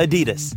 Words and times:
Adidas. 0.00 0.56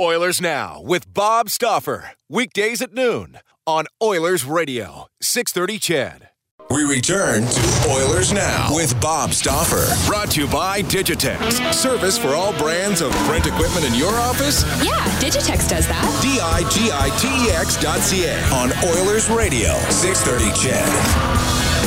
Oilers 0.00 0.40
Now 0.40 0.80
with 0.80 1.12
Bob 1.12 1.50
Stauffer. 1.50 2.12
Weekdays 2.28 2.80
at 2.80 2.92
noon 2.94 3.40
on 3.66 3.86
Oilers 4.00 4.44
Radio, 4.44 5.08
630 5.20 5.78
CHED. 5.80 6.28
We 6.70 6.84
return 6.84 7.44
to 7.44 7.90
Oilers 7.90 8.32
Now 8.32 8.72
with 8.72 8.94
Bob 9.00 9.32
Stauffer. 9.32 9.88
Brought 10.08 10.30
to 10.32 10.42
you 10.42 10.46
by 10.46 10.82
Digitex. 10.82 11.74
Service 11.74 12.16
for 12.16 12.28
all 12.28 12.56
brands 12.58 13.00
of 13.00 13.10
print 13.26 13.46
equipment 13.46 13.86
in 13.86 13.94
your 13.94 14.14
office? 14.14 14.62
Yeah, 14.84 15.02
Digitex 15.18 15.68
does 15.68 15.88
that. 15.88 16.20
D 16.22 16.38
I 16.40 16.60
G 16.70 16.90
I 16.92 17.10
T 17.18 17.50
E 17.50 17.56
X 17.56 17.76
dot 17.82 17.98
C 17.98 18.26
A 18.26 18.38
on 18.54 18.70
Oilers 18.94 19.28
Radio, 19.28 19.74
630 19.90 20.52
CHED 20.62 20.86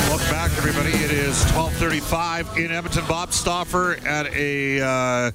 Welcome 0.09 0.29
back, 0.29 0.51
everybody. 0.57 0.91
It 1.01 1.11
is 1.11 1.41
1235 1.53 2.57
in 2.57 2.71
Edmonton. 2.71 3.05
Bob 3.07 3.31
Stauffer 3.31 3.93
at 4.05 4.27
a 4.33 4.81
uh, 4.81 5.31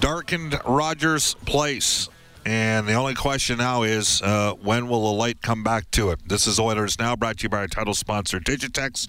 darkened 0.00 0.58
Rogers 0.66 1.34
Place. 1.44 2.08
And 2.46 2.86
the 2.86 2.92
only 2.92 3.14
question 3.14 3.58
now 3.58 3.82
is 3.82 4.22
uh, 4.22 4.52
when 4.52 4.86
will 4.86 5.02
the 5.10 5.18
light 5.18 5.42
come 5.42 5.64
back 5.64 5.90
to 5.90 6.10
it? 6.10 6.28
This 6.28 6.46
is 6.46 6.60
Oilers 6.60 6.96
Now, 6.96 7.16
brought 7.16 7.38
to 7.38 7.42
you 7.42 7.48
by 7.48 7.56
our 7.56 7.66
title 7.66 7.92
sponsor, 7.92 8.38
Digitex. 8.38 9.08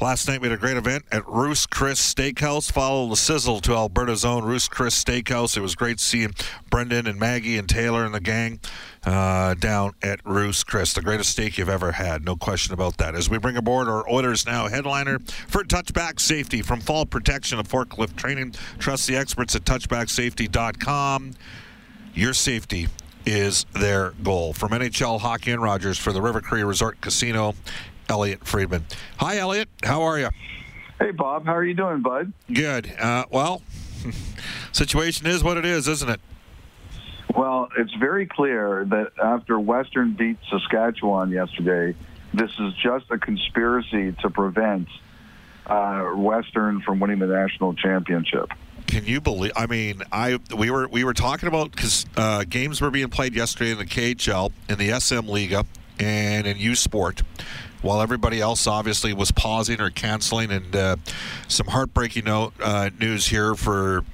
Last 0.00 0.28
night 0.28 0.40
we 0.40 0.48
had 0.48 0.56
a 0.56 0.60
great 0.60 0.76
event 0.76 1.02
at 1.10 1.26
Ruth's 1.26 1.66
Chris 1.66 2.00
Steakhouse. 2.00 2.70
Follow 2.70 3.08
the 3.08 3.16
sizzle 3.16 3.58
to 3.62 3.74
Alberta's 3.74 4.24
own 4.24 4.44
Ruth's 4.44 4.68
Chris 4.68 5.02
Steakhouse. 5.02 5.56
It 5.56 5.60
was 5.60 5.74
great 5.74 5.98
seeing 5.98 6.34
Brendan 6.70 7.08
and 7.08 7.18
Maggie 7.18 7.58
and 7.58 7.68
Taylor 7.68 8.04
and 8.04 8.14
the 8.14 8.20
gang 8.20 8.60
uh, 9.04 9.54
down 9.54 9.94
at 10.00 10.20
Ruth's 10.24 10.62
Chris. 10.62 10.92
The 10.92 11.02
greatest 11.02 11.30
steak 11.30 11.58
you've 11.58 11.68
ever 11.68 11.90
had, 11.90 12.24
no 12.24 12.36
question 12.36 12.74
about 12.74 12.98
that. 12.98 13.16
As 13.16 13.28
we 13.28 13.38
bring 13.38 13.56
aboard 13.56 13.88
our 13.88 14.08
Oilers 14.08 14.46
Now 14.46 14.68
headliner 14.68 15.18
for 15.48 15.64
touchback 15.64 16.20
safety 16.20 16.62
from 16.62 16.80
fall 16.80 17.06
protection 17.06 17.58
of 17.58 17.66
forklift 17.66 18.14
training. 18.14 18.54
Trust 18.78 19.08
the 19.08 19.16
experts 19.16 19.56
at 19.56 19.64
touchbacksafety.com. 19.64 21.34
Your 22.18 22.34
safety 22.34 22.88
is 23.26 23.64
their 23.74 24.10
goal. 24.24 24.52
From 24.52 24.70
NHL 24.70 25.20
Hockey 25.20 25.52
and 25.52 25.62
Rogers 25.62 25.98
for 25.98 26.12
the 26.12 26.20
River 26.20 26.40
Cree 26.40 26.64
Resort 26.64 27.00
Casino, 27.00 27.54
Elliot 28.08 28.44
Friedman. 28.44 28.84
Hi, 29.18 29.38
Elliot. 29.38 29.68
How 29.84 30.02
are 30.02 30.18
you? 30.18 30.28
Hey, 30.98 31.12
Bob. 31.12 31.46
How 31.46 31.54
are 31.54 31.62
you 31.62 31.74
doing, 31.74 32.02
bud? 32.02 32.32
Good. 32.52 32.92
Uh, 32.98 33.26
well, 33.30 33.62
situation 34.72 35.28
is 35.28 35.44
what 35.44 35.58
it 35.58 35.64
is, 35.64 35.86
isn't 35.86 36.08
it? 36.08 36.20
Well, 37.36 37.68
it's 37.78 37.94
very 37.94 38.26
clear 38.26 38.84
that 38.86 39.12
after 39.22 39.60
Western 39.60 40.14
beat 40.14 40.38
Saskatchewan 40.50 41.30
yesterday, 41.30 41.96
this 42.34 42.50
is 42.58 42.74
just 42.82 43.08
a 43.12 43.18
conspiracy 43.18 44.10
to 44.22 44.28
prevent 44.28 44.88
uh, 45.68 46.00
Western 46.16 46.80
from 46.80 46.98
winning 46.98 47.20
the 47.20 47.28
national 47.28 47.74
championship. 47.74 48.50
Can 48.88 49.04
you 49.04 49.20
believe? 49.20 49.52
I 49.54 49.66
mean, 49.66 50.02
I 50.10 50.40
we 50.56 50.70
were 50.70 50.88
we 50.88 51.04
were 51.04 51.12
talking 51.12 51.46
about 51.46 51.70
because 51.70 52.06
uh, 52.16 52.44
games 52.48 52.80
were 52.80 52.90
being 52.90 53.10
played 53.10 53.34
yesterday 53.34 53.70
in 53.70 53.78
the 53.78 53.84
KHL, 53.84 54.50
in 54.68 54.78
the 54.78 54.98
SM 54.98 55.26
Liga, 55.26 55.66
and 56.00 56.46
in 56.46 56.56
U 56.56 56.74
Sport, 56.74 57.22
while 57.82 58.00
everybody 58.00 58.40
else 58.40 58.66
obviously 58.66 59.12
was 59.12 59.30
pausing 59.30 59.78
or 59.78 59.90
canceling. 59.90 60.50
And 60.50 60.74
uh, 60.74 60.96
some 61.48 61.66
heartbreaking 61.66 62.24
note, 62.24 62.54
uh, 62.62 62.88
news 62.98 63.26
here 63.26 63.54
for 63.54 64.04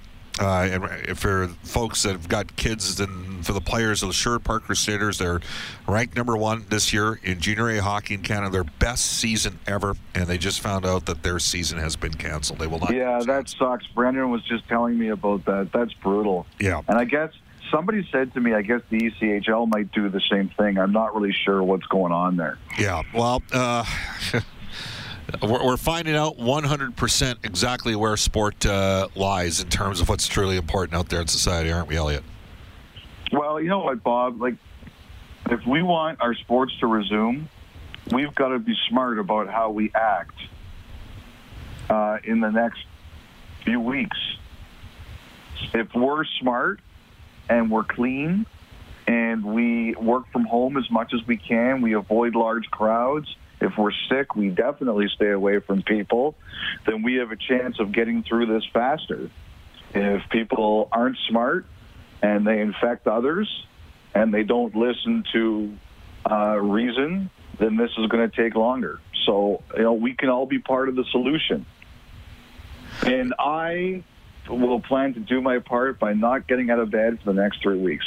and 0.41 1.19
for 1.19 1.49
folks 1.62 2.03
that 2.03 2.12
have 2.12 2.28
got 2.28 2.56
kids 2.56 2.99
and 3.00 3.47
for 3.47 3.53
the 3.53 3.61
players 3.61 4.03
of 4.03 4.09
the 4.09 4.15
Sherwood 4.15 4.45
Park 4.45 4.65
Crusaders, 4.65 5.19
they're 5.19 5.41
ranked 5.87 6.17
number 6.17 6.37
one 6.37 6.65
this 6.71 6.93
year 6.93 7.21
in 7.22 7.41
junior 7.41 7.69
A 7.71 7.78
hockey 7.78 8.15
in 8.15 8.22
Canada, 8.22 8.50
their 8.50 8.65
best 8.65 9.05
season 9.05 9.59
ever, 9.67 9.94
and 10.15 10.27
they 10.27 10.39
just 10.39 10.61
found 10.61 10.87
out 10.87 11.06
that 11.06 11.23
their 11.23 11.39
season 11.39 11.78
has 11.78 11.97
been 11.97 12.15
canceled. 12.15 12.59
They 12.59 12.67
will 12.67 12.81
not. 12.81 12.94
Yeah, 12.94 13.21
that 13.27 13.49
sucks. 13.49 13.87
Brendan 13.89 14.31
was 14.31 14.43
just 14.44 14.67
telling 14.69 14.99
me 14.99 15.09
about 15.09 15.44
that. 15.44 15.71
That's 15.73 15.93
brutal. 15.94 16.47
Yeah. 16.59 16.83
And 16.89 16.99
I 16.99 17.05
guess 17.05 17.31
somebody 17.71 18.06
said 18.11 18.33
to 18.34 18.41
me, 18.41 18.55
I 18.55 18.62
guess 18.62 18.81
the 18.91 18.99
ECHL 18.99 19.69
might 19.69 19.93
do 19.93 20.09
the 20.09 20.21
same 20.31 20.49
thing. 20.50 20.78
I'm 20.78 20.93
not 20.93 21.15
really 21.15 21.33
sure 21.44 21.62
what's 21.62 21.87
going 21.87 22.12
on 22.12 22.37
there. 22.37 22.59
Yeah. 22.78 23.03
Well, 23.12 23.43
uh, 23.53 23.84
we're, 25.43 25.65
we're 25.65 25.77
finding 25.77 26.15
out 26.15 26.37
100% 26.39 27.45
exactly 27.45 27.97
where 27.97 28.17
sport 28.17 28.65
uh, 28.67 29.09
lies 29.15 29.61
in 29.61 29.69
terms 29.69 30.00
of 30.00 30.09
what's 30.09 30.27
truly 30.27 30.56
important 30.56 30.99
out 30.99 31.09
there 31.09 31.21
in 31.21 31.27
society, 31.27 31.71
aren't 31.71 31.89
we, 31.89 31.97
Elliot? 31.97 32.25
Well, 33.33 33.61
you 33.61 33.69
know 33.69 33.81
what, 33.81 34.03
Bob? 34.03 34.41
Like, 34.41 34.55
if 35.50 35.67
we 35.67 35.83
want 35.83 36.21
our 36.21 36.34
sports 36.34 36.73
to 36.81 36.87
resume, 36.87 37.49
we've 38.12 38.34
got 38.34 38.49
to 38.49 38.59
be 38.59 38.75
smart 38.89 39.19
about 39.19 39.49
how 39.49 39.71
we 39.71 39.91
act 39.94 40.34
uh, 41.91 42.19
in 42.25 42.41
the 42.41 42.50
next 42.50 42.81
few 43.65 43.81
weeks. 43.81 44.19
If 45.73 45.94
we're 45.94 46.25
smart 46.41 46.81
and 47.49 47.71
we're 47.71 47.84
clean 47.84 48.47
and 49.06 49.44
we 49.44 49.94
work 49.94 50.31
from 50.33 50.44
home 50.44 50.77
as 50.77 50.91
much 50.91 51.12
as 51.12 51.27
we 51.27 51.37
can, 51.37 51.83
we 51.83 51.94
avoid 51.94 52.34
large 52.34 52.71
crowds. 52.71 53.34
If 53.65 53.79
we're 53.79 53.93
sick, 54.11 54.37
we 54.37 54.51
definitely 54.51 55.09
stay 55.15 55.31
away 55.31 55.59
from 55.59 55.83
people. 55.83 56.35
Then 56.87 57.03
we 57.03 57.15
have 57.15 57.33
a 57.33 57.37
chance 57.37 57.81
of 57.81 57.93
getting 57.93 58.23
through 58.23 58.47
this 58.47 58.65
faster. 58.75 59.31
If 59.95 60.29
people 60.29 60.91
aren't 60.93 61.17
smart 61.29 61.65
and 62.21 62.47
they 62.47 62.61
infect 62.61 63.07
others 63.07 63.49
and 64.15 64.35
they 64.35 64.43
don't 64.43 64.77
listen 64.77 65.25
to 65.33 65.79
uh, 66.31 66.59
reason, 66.59 67.31
then 67.59 67.77
this 67.77 67.91
is 67.97 68.07
going 68.09 68.29
to 68.31 68.37
take 68.37 68.55
longer. 68.55 69.01
So, 69.25 69.63
you 69.75 69.83
know, 69.83 69.95
we 69.95 70.15
can 70.15 70.29
all 70.29 70.45
be 70.45 70.59
part 70.59 70.91
of 70.91 70.97
the 70.97 71.05
solution. 71.11 71.65
And 73.07 73.33
I 73.39 74.03
will 74.47 74.81
plan 74.81 75.15
to 75.15 75.21
do 75.21 75.41
my 75.41 75.59
part 75.61 75.99
by 75.99 76.13
not 76.13 76.47
getting 76.47 76.69
out 76.69 76.81
of 76.81 76.91
bed 76.91 77.19
for 77.21 77.33
the 77.33 77.41
next 77.41 77.63
three 77.63 77.79
weeks. 77.79 78.05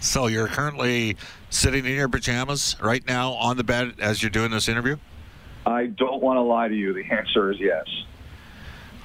So 0.00 0.28
you're 0.28 0.48
currently 0.48 1.16
sitting 1.50 1.84
in 1.84 1.92
your 1.92 2.08
pajamas 2.08 2.74
right 2.80 3.06
now 3.06 3.32
on 3.32 3.58
the 3.58 3.64
bed 3.64 3.94
as 4.00 4.22
you're 4.22 4.30
doing 4.30 4.50
this 4.50 4.68
interview? 4.68 4.96
I 5.66 5.86
don't 5.86 6.22
want 6.22 6.38
to 6.38 6.42
lie 6.42 6.68
to 6.68 6.74
you. 6.74 6.94
The 6.94 7.04
answer 7.04 7.52
is 7.52 7.60
yes. 7.60 7.84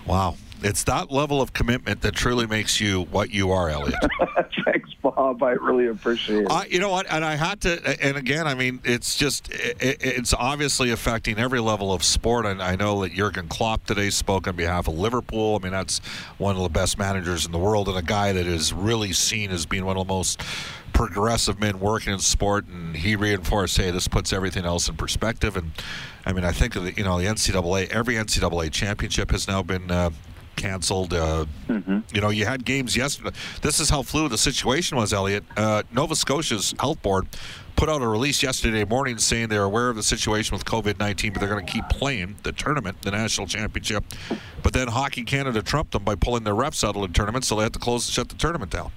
Wow. 0.07 0.37
It's 0.65 0.83
that 0.85 1.11
level 1.11 1.43
of 1.43 1.53
commitment 1.53 2.01
that 2.01 2.15
truly 2.15 2.47
makes 2.47 2.81
you 2.81 3.03
what 3.11 3.29
you 3.29 3.51
are, 3.51 3.69
Elliot. 3.69 3.99
Thanks, 4.65 4.89
Bob. 4.99 5.43
I 5.43 5.51
really 5.51 5.85
appreciate 5.85 6.47
it. 6.49 6.71
You 6.71 6.79
know 6.79 6.89
what? 6.89 7.05
And 7.07 7.23
I 7.23 7.35
had 7.35 7.61
to, 7.61 8.03
and 8.03 8.17
again, 8.17 8.47
I 8.47 8.55
mean, 8.55 8.79
it's 8.83 9.15
just, 9.15 9.47
it, 9.53 9.77
it's 9.79 10.33
obviously 10.33 10.89
affecting 10.89 11.37
every 11.37 11.59
level 11.59 11.93
of 11.93 12.03
sport. 12.03 12.47
And 12.47 12.63
I 12.63 12.75
know 12.75 12.99
that 13.03 13.13
Jurgen 13.13 13.47
Klopp 13.47 13.85
today 13.85 14.09
spoke 14.09 14.47
on 14.47 14.55
behalf 14.55 14.87
of 14.87 14.97
Liverpool. 14.97 15.55
I 15.55 15.63
mean, 15.63 15.71
that's 15.71 15.99
one 16.39 16.55
of 16.55 16.63
the 16.63 16.69
best 16.69 16.97
managers 16.97 17.45
in 17.45 17.51
the 17.51 17.59
world 17.59 17.87
and 17.87 17.95
a 17.95 18.01
guy 18.01 18.33
that 18.33 18.47
is 18.47 18.73
really 18.73 19.13
seen 19.13 19.51
as 19.51 19.67
being 19.67 19.85
one 19.85 19.97
of 19.97 20.07
the 20.07 20.11
most 20.11 20.41
progressive 20.93 21.59
men 21.59 21.79
working 21.79 22.11
in 22.11 22.17
sport. 22.17 22.65
And 22.65 22.95
he 22.95 23.15
reinforced, 23.15 23.77
hey, 23.77 23.91
this 23.91 24.07
puts 24.07 24.33
everything 24.33 24.65
else 24.65 24.89
in 24.89 24.95
perspective. 24.95 25.57
And 25.57 25.73
I 26.25 26.33
mean, 26.33 26.43
I 26.43 26.51
think 26.51 26.73
the, 26.73 26.91
you 26.97 27.03
know, 27.03 27.19
the 27.19 27.27
NCAA, 27.27 27.89
every 27.89 28.15
NCAA 28.15 28.71
championship 28.71 29.29
has 29.29 29.47
now 29.47 29.61
been, 29.61 29.91
uh, 29.91 30.09
canceled. 30.55 31.13
Uh, 31.13 31.45
Mm-hmm. 31.67 32.15
You 32.15 32.21
know, 32.21 32.29
you 32.29 32.45
had 32.45 32.63
games 32.63 32.95
yesterday. 32.95 33.31
This 33.61 33.79
is 33.79 33.89
how 33.89 34.01
fluid 34.01 34.31
the 34.31 34.37
situation 34.37 34.97
was, 34.97 35.13
Elliot. 35.13 35.43
Uh, 35.57 35.83
Nova 35.91 36.15
Scotia's 36.15 36.73
health 36.79 37.01
board 37.01 37.27
put 37.75 37.89
out 37.89 38.01
a 38.01 38.07
release 38.07 38.41
yesterday 38.41 38.85
morning 38.85 39.17
saying 39.17 39.49
they're 39.49 39.63
aware 39.63 39.89
of 39.89 39.95
the 39.95 40.03
situation 40.03 40.55
with 40.55 40.65
COVID 40.65 40.99
19, 40.99 41.33
but 41.33 41.39
they're 41.39 41.49
going 41.49 41.65
to 41.65 41.71
keep 41.71 41.87
playing 41.89 42.35
the 42.43 42.51
tournament, 42.51 43.01
the 43.01 43.11
national 43.11 43.47
championship. 43.47 44.03
But 44.63 44.73
then 44.73 44.87
Hockey 44.87 45.23
Canada 45.23 45.61
trumped 45.61 45.91
them 45.91 46.03
by 46.03 46.15
pulling 46.15 46.43
their 46.43 46.53
refs 46.53 46.87
out 46.87 46.95
of 46.95 47.01
the 47.01 47.07
tournament, 47.09 47.45
so 47.45 47.55
they 47.55 47.63
had 47.63 47.73
to 47.73 47.79
close 47.79 48.07
and 48.07 48.13
shut 48.13 48.29
the 48.29 48.35
tournament 48.35 48.71
down. 48.71 48.91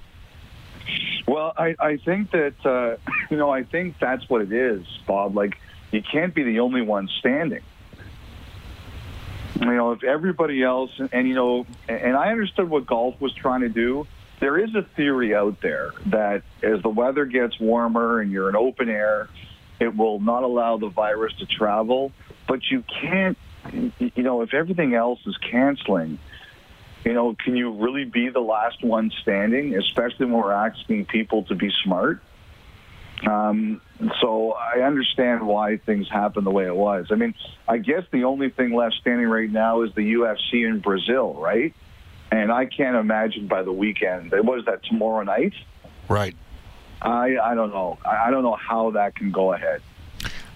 Well, 1.27 1.53
I, 1.57 1.75
I 1.79 1.97
think 1.97 2.31
that, 2.31 2.53
uh, 2.65 2.97
you 3.29 3.37
know, 3.37 3.49
I 3.49 3.63
think 3.63 3.99
that's 3.99 4.27
what 4.29 4.41
it 4.41 4.51
is, 4.51 4.85
Bob. 5.05 5.35
Like, 5.35 5.57
you 5.91 6.01
can't 6.01 6.33
be 6.33 6.43
the 6.43 6.59
only 6.59 6.81
one 6.81 7.09
standing. 7.19 7.61
You 9.59 9.65
know, 9.65 9.91
if 9.91 10.03
everybody 10.03 10.63
else, 10.63 10.91
and, 10.97 11.09
and 11.11 11.27
you 11.27 11.35
know, 11.35 11.65
and 11.87 12.15
I 12.15 12.31
understood 12.31 12.69
what 12.69 12.85
golf 12.85 13.19
was 13.19 13.33
trying 13.33 13.61
to 13.61 13.69
do. 13.69 14.07
There 14.39 14.57
is 14.57 14.73
a 14.73 14.83
theory 14.95 15.35
out 15.35 15.59
there 15.59 15.91
that 16.05 16.43
as 16.63 16.81
the 16.81 16.89
weather 16.89 17.25
gets 17.25 17.59
warmer 17.59 18.21
and 18.21 18.31
you're 18.31 18.47
in 18.47 18.55
open 18.55 18.87
air, 18.87 19.27
it 19.81 19.95
will 19.97 20.21
not 20.21 20.43
allow 20.43 20.77
the 20.77 20.87
virus 20.87 21.33
to 21.39 21.45
travel. 21.45 22.13
But 22.47 22.61
you 22.71 22.85
can't, 23.01 23.37
you 23.73 24.23
know, 24.23 24.41
if 24.41 24.53
everything 24.53 24.95
else 24.95 25.19
is 25.25 25.35
canceling, 25.51 26.19
you 27.03 27.13
know, 27.13 27.35
can 27.35 27.57
you 27.57 27.71
really 27.71 28.05
be 28.05 28.29
the 28.29 28.39
last 28.39 28.81
one 28.81 29.11
standing, 29.21 29.75
especially 29.75 30.27
when 30.27 30.35
we're 30.35 30.53
asking 30.53 31.05
people 31.05 31.43
to 31.43 31.55
be 31.55 31.69
smart? 31.83 32.21
Um, 33.27 33.81
so 34.21 34.53
I 34.53 34.81
understand 34.81 35.45
why 35.45 35.77
things 35.77 36.07
happen 36.09 36.43
the 36.43 36.51
way 36.51 36.65
it 36.65 36.75
was. 36.75 37.07
I 37.11 37.15
mean, 37.15 37.33
I 37.67 37.77
guess 37.77 38.03
the 38.11 38.23
only 38.23 38.49
thing 38.49 38.73
left 38.73 38.95
standing 39.01 39.27
right 39.27 39.49
now 39.49 39.81
is 39.83 39.93
the 39.95 40.13
UFC 40.13 40.65
in 40.67 40.79
Brazil, 40.79 41.33
right? 41.33 41.73
And 42.31 42.51
I 42.51 42.65
can't 42.65 42.95
imagine 42.95 43.47
by 43.47 43.63
the 43.63 43.71
weekend. 43.73 44.31
What 44.31 44.59
is 44.59 44.65
that 44.65 44.83
tomorrow 44.83 45.23
night? 45.23 45.53
Right. 46.07 46.35
I 47.01 47.37
I 47.41 47.55
don't 47.55 47.71
know. 47.71 47.97
I 48.05 48.27
I 48.27 48.31
don't 48.31 48.43
know 48.43 48.55
how 48.55 48.91
that 48.91 49.15
can 49.15 49.31
go 49.31 49.53
ahead. 49.53 49.81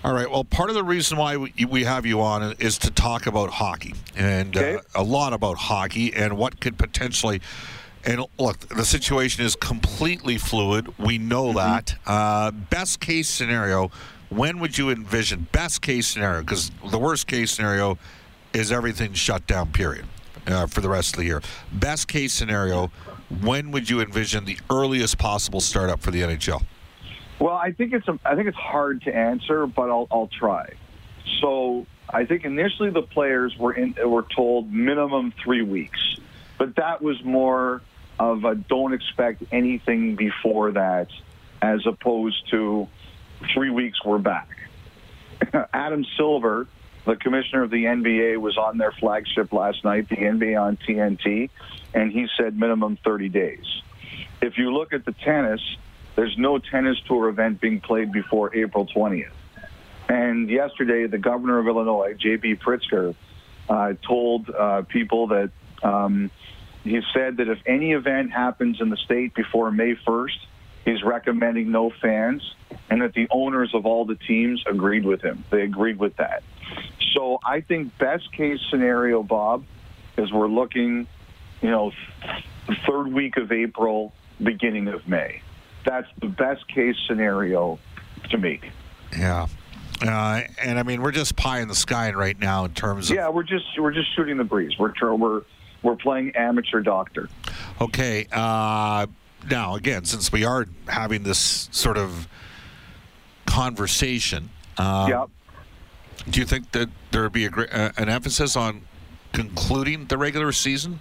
All 0.03 0.13
right. 0.13 0.29
Well, 0.29 0.43
part 0.43 0.69
of 0.69 0.75
the 0.75 0.83
reason 0.83 1.17
why 1.17 1.37
we, 1.37 1.53
we 1.69 1.85
have 1.85 2.05
you 2.05 2.19
on 2.21 2.55
is 2.59 2.77
to 2.79 2.91
talk 2.91 3.25
about 3.25 3.49
hockey 3.49 3.93
and 4.17 4.55
Okay. 4.55 4.75
uh, 4.75 4.81
a 4.95 5.03
lot 5.03 5.31
about 5.31 5.57
hockey 5.57 6.13
and 6.13 6.37
what 6.37 6.59
could 6.59 6.77
potentially. 6.77 7.41
And 8.05 8.25
look, 8.37 8.59
the 8.59 8.85
situation 8.85 9.45
is 9.45 9.55
completely 9.55 10.37
fluid. 10.37 10.97
We 10.97 11.17
know 11.17 11.53
that. 11.53 11.95
Uh, 12.05 12.51
best 12.51 12.99
case 12.99 13.29
scenario, 13.29 13.91
when 14.29 14.59
would 14.59 14.77
you 14.77 14.89
envision 14.89 15.47
best 15.51 15.81
case 15.81 16.07
scenario? 16.07 16.41
Because 16.41 16.71
the 16.89 16.99
worst 16.99 17.27
case 17.27 17.51
scenario 17.51 17.97
is 18.53 18.71
everything 18.71 19.13
shut 19.13 19.47
down. 19.47 19.71
Period. 19.71 20.05
Uh, 20.45 20.67
for 20.67 20.81
the 20.81 20.89
rest 20.89 21.13
of 21.13 21.19
the 21.19 21.25
year. 21.25 21.41
Best 21.71 22.09
case 22.09 22.33
scenario, 22.33 22.91
when 23.41 23.71
would 23.71 23.89
you 23.89 24.01
envision 24.01 24.43
the 24.43 24.57
earliest 24.69 25.17
possible 25.17 25.61
startup 25.61 26.01
for 26.01 26.11
the 26.11 26.21
NHL? 26.21 26.61
Well, 27.39 27.55
I 27.55 27.71
think 27.71 27.93
it's 27.93 28.07
a, 28.09 28.19
I 28.25 28.35
think 28.35 28.49
it's 28.49 28.57
hard 28.57 29.03
to 29.03 29.15
answer, 29.15 29.65
but 29.65 29.89
I'll 29.89 30.07
I'll 30.11 30.29
try. 30.37 30.73
So 31.39 31.85
I 32.09 32.25
think 32.25 32.43
initially 32.43 32.89
the 32.89 33.01
players 33.03 33.57
were 33.57 33.71
in 33.71 33.95
were 34.05 34.25
told 34.35 34.71
minimum 34.71 35.33
three 35.41 35.61
weeks, 35.61 35.99
but 36.57 36.75
that 36.75 37.01
was 37.01 37.23
more 37.23 37.81
of 38.19 38.43
don't 38.67 38.93
expect 38.93 39.43
anything 39.51 40.15
before 40.15 40.71
that, 40.71 41.07
as 41.61 41.85
opposed 41.85 42.49
to 42.51 42.87
three 43.53 43.69
weeks 43.69 44.03
we're 44.03 44.17
back. 44.17 44.49
Adam 45.73 46.05
Silver, 46.17 46.67
the 47.05 47.15
commissioner 47.15 47.63
of 47.63 47.69
the 47.69 47.85
NBA, 47.85 48.37
was 48.37 48.57
on 48.57 48.77
their 48.77 48.91
flagship 48.91 49.51
last 49.51 49.83
night, 49.83 50.09
the 50.09 50.15
NBA 50.15 50.61
on 50.61 50.77
TNT, 50.77 51.49
and 51.93 52.11
he 52.11 52.27
said 52.37 52.57
minimum 52.57 52.97
30 53.03 53.29
days. 53.29 53.65
If 54.41 54.57
you 54.57 54.73
look 54.73 54.93
at 54.93 55.05
the 55.05 55.13
tennis, 55.13 55.61
there's 56.15 56.37
no 56.37 56.59
tennis 56.59 56.97
tour 57.07 57.29
event 57.29 57.59
being 57.59 57.81
played 57.81 58.11
before 58.11 58.55
April 58.55 58.85
20th. 58.85 59.31
And 60.09 60.49
yesterday, 60.49 61.07
the 61.07 61.17
governor 61.17 61.59
of 61.59 61.67
Illinois, 61.67 62.13
J.B. 62.13 62.55
Pritzker, 62.55 63.15
uh, 63.69 63.93
told 64.05 64.49
uh, 64.49 64.81
people 64.83 65.27
that 65.27 65.49
um, 65.81 66.29
he 66.83 66.99
said 67.13 67.37
that 67.37 67.47
if 67.47 67.59
any 67.65 67.93
event 67.93 68.31
happens 68.31 68.81
in 68.81 68.89
the 68.89 68.97
state 68.97 69.33
before 69.33 69.71
May 69.71 69.95
1st, 69.95 70.37
he's 70.85 71.03
recommending 71.03 71.71
no 71.71 71.91
fans, 72.01 72.55
and 72.89 73.01
that 73.01 73.13
the 73.13 73.27
owners 73.31 73.73
of 73.73 73.85
all 73.85 74.05
the 74.05 74.15
teams 74.15 74.63
agreed 74.69 75.05
with 75.05 75.21
him. 75.21 75.45
They 75.49 75.61
agreed 75.61 75.97
with 75.97 76.17
that. 76.17 76.43
So 77.13 77.39
I 77.45 77.61
think 77.61 77.97
best 77.97 78.31
case 78.33 78.59
scenario, 78.69 79.23
Bob, 79.23 79.63
is 80.17 80.31
we're 80.31 80.47
looking, 80.47 81.07
you 81.61 81.71
know, 81.71 81.91
third 82.85 83.07
week 83.13 83.37
of 83.37 83.51
April, 83.51 84.13
beginning 84.41 84.87
of 84.89 85.07
May. 85.07 85.41
That's 85.85 86.07
the 86.19 86.27
best 86.27 86.67
case 86.67 86.95
scenario 87.07 87.79
to 88.29 88.37
me. 88.37 88.59
Yeah. 89.17 89.47
Uh, 90.01 90.41
and 90.61 90.79
I 90.79 90.83
mean, 90.83 91.01
we're 91.01 91.11
just 91.11 91.35
pie 91.35 91.61
in 91.61 91.67
the 91.67 91.75
sky 91.75 92.11
right 92.11 92.37
now 92.37 92.65
in 92.65 92.73
terms 92.73 93.09
of. 93.09 93.15
Yeah, 93.15 93.29
we're 93.29 93.43
just 93.43 93.65
we're 93.79 93.93
just 93.93 94.13
shooting 94.15 94.37
the 94.37 94.43
breeze. 94.43 94.77
We're 94.77 94.93
we're 95.15 95.43
we're 95.83 95.95
playing 95.95 96.35
amateur 96.35 96.81
doctor. 96.81 97.29
Okay. 97.79 98.27
Uh, 98.31 99.05
now, 99.49 99.75
again, 99.75 100.05
since 100.05 100.31
we 100.31 100.45
are 100.45 100.65
having 100.87 101.23
this 101.23 101.69
sort 101.71 101.97
of 101.97 102.27
conversation, 103.45 104.49
um, 104.77 105.09
yep. 105.09 105.29
do 106.29 106.39
you 106.39 106.45
think 106.45 106.71
that 106.71 106.89
there 107.11 107.23
would 107.23 107.33
be 107.33 107.45
a, 107.45 107.51
uh, 107.51 107.91
an 107.97 108.09
emphasis 108.09 108.55
on 108.55 108.81
concluding 109.33 110.05
the 110.05 110.17
regular 110.17 110.51
season? 110.51 110.99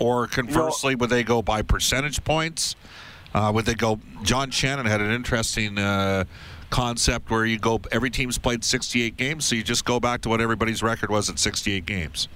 Or 0.00 0.26
conversely, 0.26 0.96
would 0.96 1.10
they 1.10 1.22
go 1.22 1.40
by 1.40 1.62
percentage 1.62 2.24
points? 2.24 2.74
Uh, 3.32 3.52
would 3.54 3.64
they 3.64 3.74
go? 3.74 4.00
John 4.24 4.50
Shannon 4.50 4.86
had 4.86 5.00
an 5.00 5.12
interesting 5.12 5.78
uh, 5.78 6.24
concept 6.70 7.30
where 7.30 7.44
you 7.44 7.58
go, 7.58 7.80
every 7.92 8.10
team's 8.10 8.36
played 8.36 8.64
68 8.64 9.16
games, 9.16 9.44
so 9.44 9.54
you 9.54 9.62
just 9.62 9.84
go 9.84 10.00
back 10.00 10.20
to 10.22 10.28
what 10.28 10.40
everybody's 10.40 10.82
record 10.82 11.10
was 11.10 11.30
at 11.30 11.38
68 11.38 11.86
games. 11.86 12.26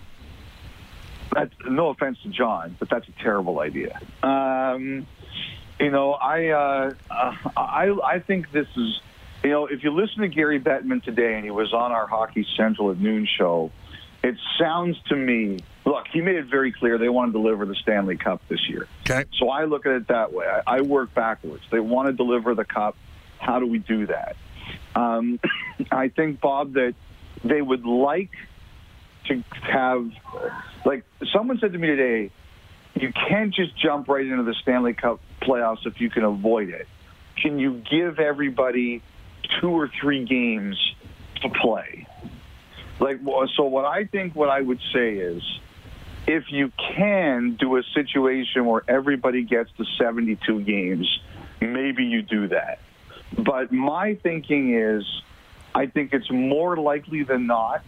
That's, 1.32 1.52
no 1.66 1.88
offense 1.88 2.18
to 2.22 2.28
John, 2.28 2.76
but 2.78 2.88
that's 2.88 3.08
a 3.08 3.22
terrible 3.22 3.60
idea. 3.60 4.00
Um, 4.22 5.06
you 5.78 5.90
know, 5.90 6.12
I, 6.12 6.48
uh, 6.48 6.94
uh, 7.10 7.34
I 7.56 7.96
I 8.04 8.18
think 8.20 8.50
this 8.50 8.66
is, 8.76 9.00
you 9.44 9.50
know, 9.50 9.66
if 9.66 9.84
you 9.84 9.92
listen 9.92 10.22
to 10.22 10.28
Gary 10.28 10.60
Bettman 10.60 11.02
today, 11.02 11.34
and 11.34 11.44
he 11.44 11.50
was 11.50 11.72
on 11.72 11.92
our 11.92 12.06
Hockey 12.06 12.46
Central 12.56 12.90
at 12.90 12.98
noon 12.98 13.26
show, 13.26 13.70
it 14.22 14.36
sounds 14.58 14.96
to 15.08 15.16
me. 15.16 15.58
Look, 15.84 16.06
he 16.12 16.20
made 16.20 16.36
it 16.36 16.46
very 16.46 16.72
clear 16.72 16.98
they 16.98 17.08
want 17.08 17.32
to 17.32 17.38
deliver 17.40 17.64
the 17.64 17.76
Stanley 17.76 18.16
Cup 18.16 18.42
this 18.48 18.68
year. 18.68 18.88
Okay. 19.08 19.24
So 19.38 19.48
I 19.48 19.64
look 19.64 19.86
at 19.86 19.92
it 19.92 20.08
that 20.08 20.32
way. 20.32 20.46
I, 20.46 20.78
I 20.78 20.80
work 20.80 21.14
backwards. 21.14 21.62
They 21.70 21.80
want 21.80 22.08
to 22.08 22.12
deliver 22.12 22.54
the 22.54 22.64
cup. 22.64 22.96
How 23.38 23.60
do 23.60 23.66
we 23.66 23.78
do 23.78 24.06
that? 24.06 24.36
Um, 24.94 25.38
I 25.92 26.08
think, 26.08 26.40
Bob, 26.40 26.74
that 26.74 26.94
they 27.44 27.62
would 27.62 27.86
like 27.86 28.32
to 29.28 29.44
have, 29.62 30.10
like, 30.84 31.04
someone 31.32 31.58
said 31.58 31.72
to 31.72 31.78
me 31.78 31.86
today, 31.86 32.30
you 32.94 33.12
can't 33.12 33.54
just 33.54 33.76
jump 33.78 34.08
right 34.08 34.26
into 34.26 34.42
the 34.42 34.54
Stanley 34.62 34.94
Cup 34.94 35.20
playoffs 35.42 35.86
if 35.86 36.00
you 36.00 36.10
can 36.10 36.24
avoid 36.24 36.68
it. 36.68 36.88
Can 37.40 37.58
you 37.58 37.82
give 37.90 38.18
everybody 38.18 39.02
two 39.60 39.70
or 39.70 39.88
three 40.00 40.24
games 40.24 40.76
to 41.42 41.48
play? 41.48 42.06
Like, 42.98 43.20
so 43.56 43.64
what 43.64 43.84
I 43.84 44.04
think 44.06 44.34
what 44.34 44.48
I 44.48 44.60
would 44.60 44.80
say 44.92 45.14
is, 45.14 45.42
if 46.26 46.50
you 46.50 46.72
can 46.96 47.56
do 47.58 47.76
a 47.76 47.82
situation 47.94 48.66
where 48.66 48.82
everybody 48.88 49.44
gets 49.44 49.70
to 49.78 49.84
72 49.98 50.60
games, 50.62 51.20
maybe 51.60 52.04
you 52.04 52.22
do 52.22 52.48
that. 52.48 52.80
But 53.36 53.72
my 53.72 54.14
thinking 54.16 54.74
is, 54.74 55.04
I 55.74 55.86
think 55.86 56.12
it's 56.12 56.30
more 56.30 56.76
likely 56.76 57.22
than 57.22 57.46
not 57.46 57.84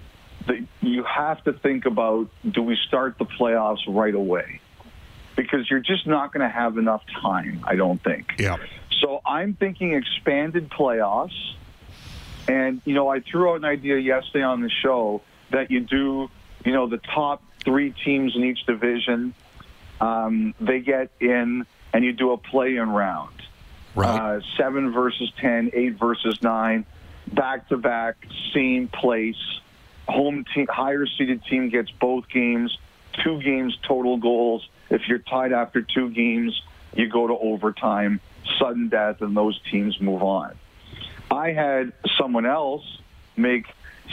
that 0.46 0.58
you 0.80 1.04
have 1.04 1.42
to 1.44 1.52
think 1.52 1.86
about 1.86 2.28
do 2.48 2.62
we 2.62 2.76
start 2.88 3.18
the 3.18 3.26
playoffs 3.26 3.80
right 3.88 4.14
away? 4.14 4.60
Because 5.36 5.70
you're 5.70 5.80
just 5.80 6.06
not 6.06 6.32
going 6.32 6.46
to 6.46 6.52
have 6.52 6.76
enough 6.76 7.02
time, 7.22 7.64
I 7.64 7.76
don't 7.76 8.02
think. 8.02 8.34
Yeah. 8.38 8.56
So 9.00 9.20
I'm 9.24 9.54
thinking 9.54 9.94
expanded 9.94 10.70
playoffs. 10.70 11.54
And, 12.48 12.82
you 12.84 12.94
know, 12.94 13.08
I 13.08 13.20
threw 13.20 13.50
out 13.50 13.56
an 13.56 13.64
idea 13.64 13.98
yesterday 13.98 14.42
on 14.42 14.60
the 14.60 14.70
show 14.70 15.22
that 15.50 15.70
you 15.70 15.80
do, 15.80 16.28
you 16.64 16.72
know, 16.72 16.88
the 16.88 16.98
top 16.98 17.42
three 17.64 17.94
teams 18.04 18.34
in 18.34 18.44
each 18.44 18.64
division, 18.66 19.34
um, 20.00 20.54
they 20.60 20.80
get 20.80 21.10
in 21.20 21.64
and 21.92 22.04
you 22.04 22.12
do 22.12 22.32
a 22.32 22.38
play-in 22.38 22.88
round. 22.90 23.34
Right. 23.94 24.36
Uh, 24.36 24.40
seven 24.56 24.92
versus 24.92 25.32
ten, 25.40 25.70
eight 25.74 25.98
versus 25.98 26.42
nine, 26.42 26.86
back 27.32 27.68
to 27.68 27.76
back, 27.76 28.16
same 28.54 28.88
place. 28.88 29.36
Home 30.08 30.44
team, 30.54 30.66
higher 30.68 31.06
seeded 31.06 31.44
team 31.44 31.68
gets 31.68 31.90
both 31.90 32.28
games. 32.28 32.76
Two 33.24 33.40
games 33.42 33.76
total 33.86 34.16
goals. 34.16 34.68
If 34.88 35.02
you're 35.08 35.18
tied 35.18 35.52
after 35.52 35.82
two 35.82 36.10
games, 36.10 36.60
you 36.94 37.08
go 37.08 37.26
to 37.26 37.34
overtime, 37.34 38.20
sudden 38.58 38.88
death, 38.88 39.20
and 39.20 39.36
those 39.36 39.60
teams 39.70 40.00
move 40.00 40.22
on. 40.22 40.56
I 41.30 41.52
had 41.52 41.92
someone 42.18 42.46
else 42.46 42.84
make 43.36 43.66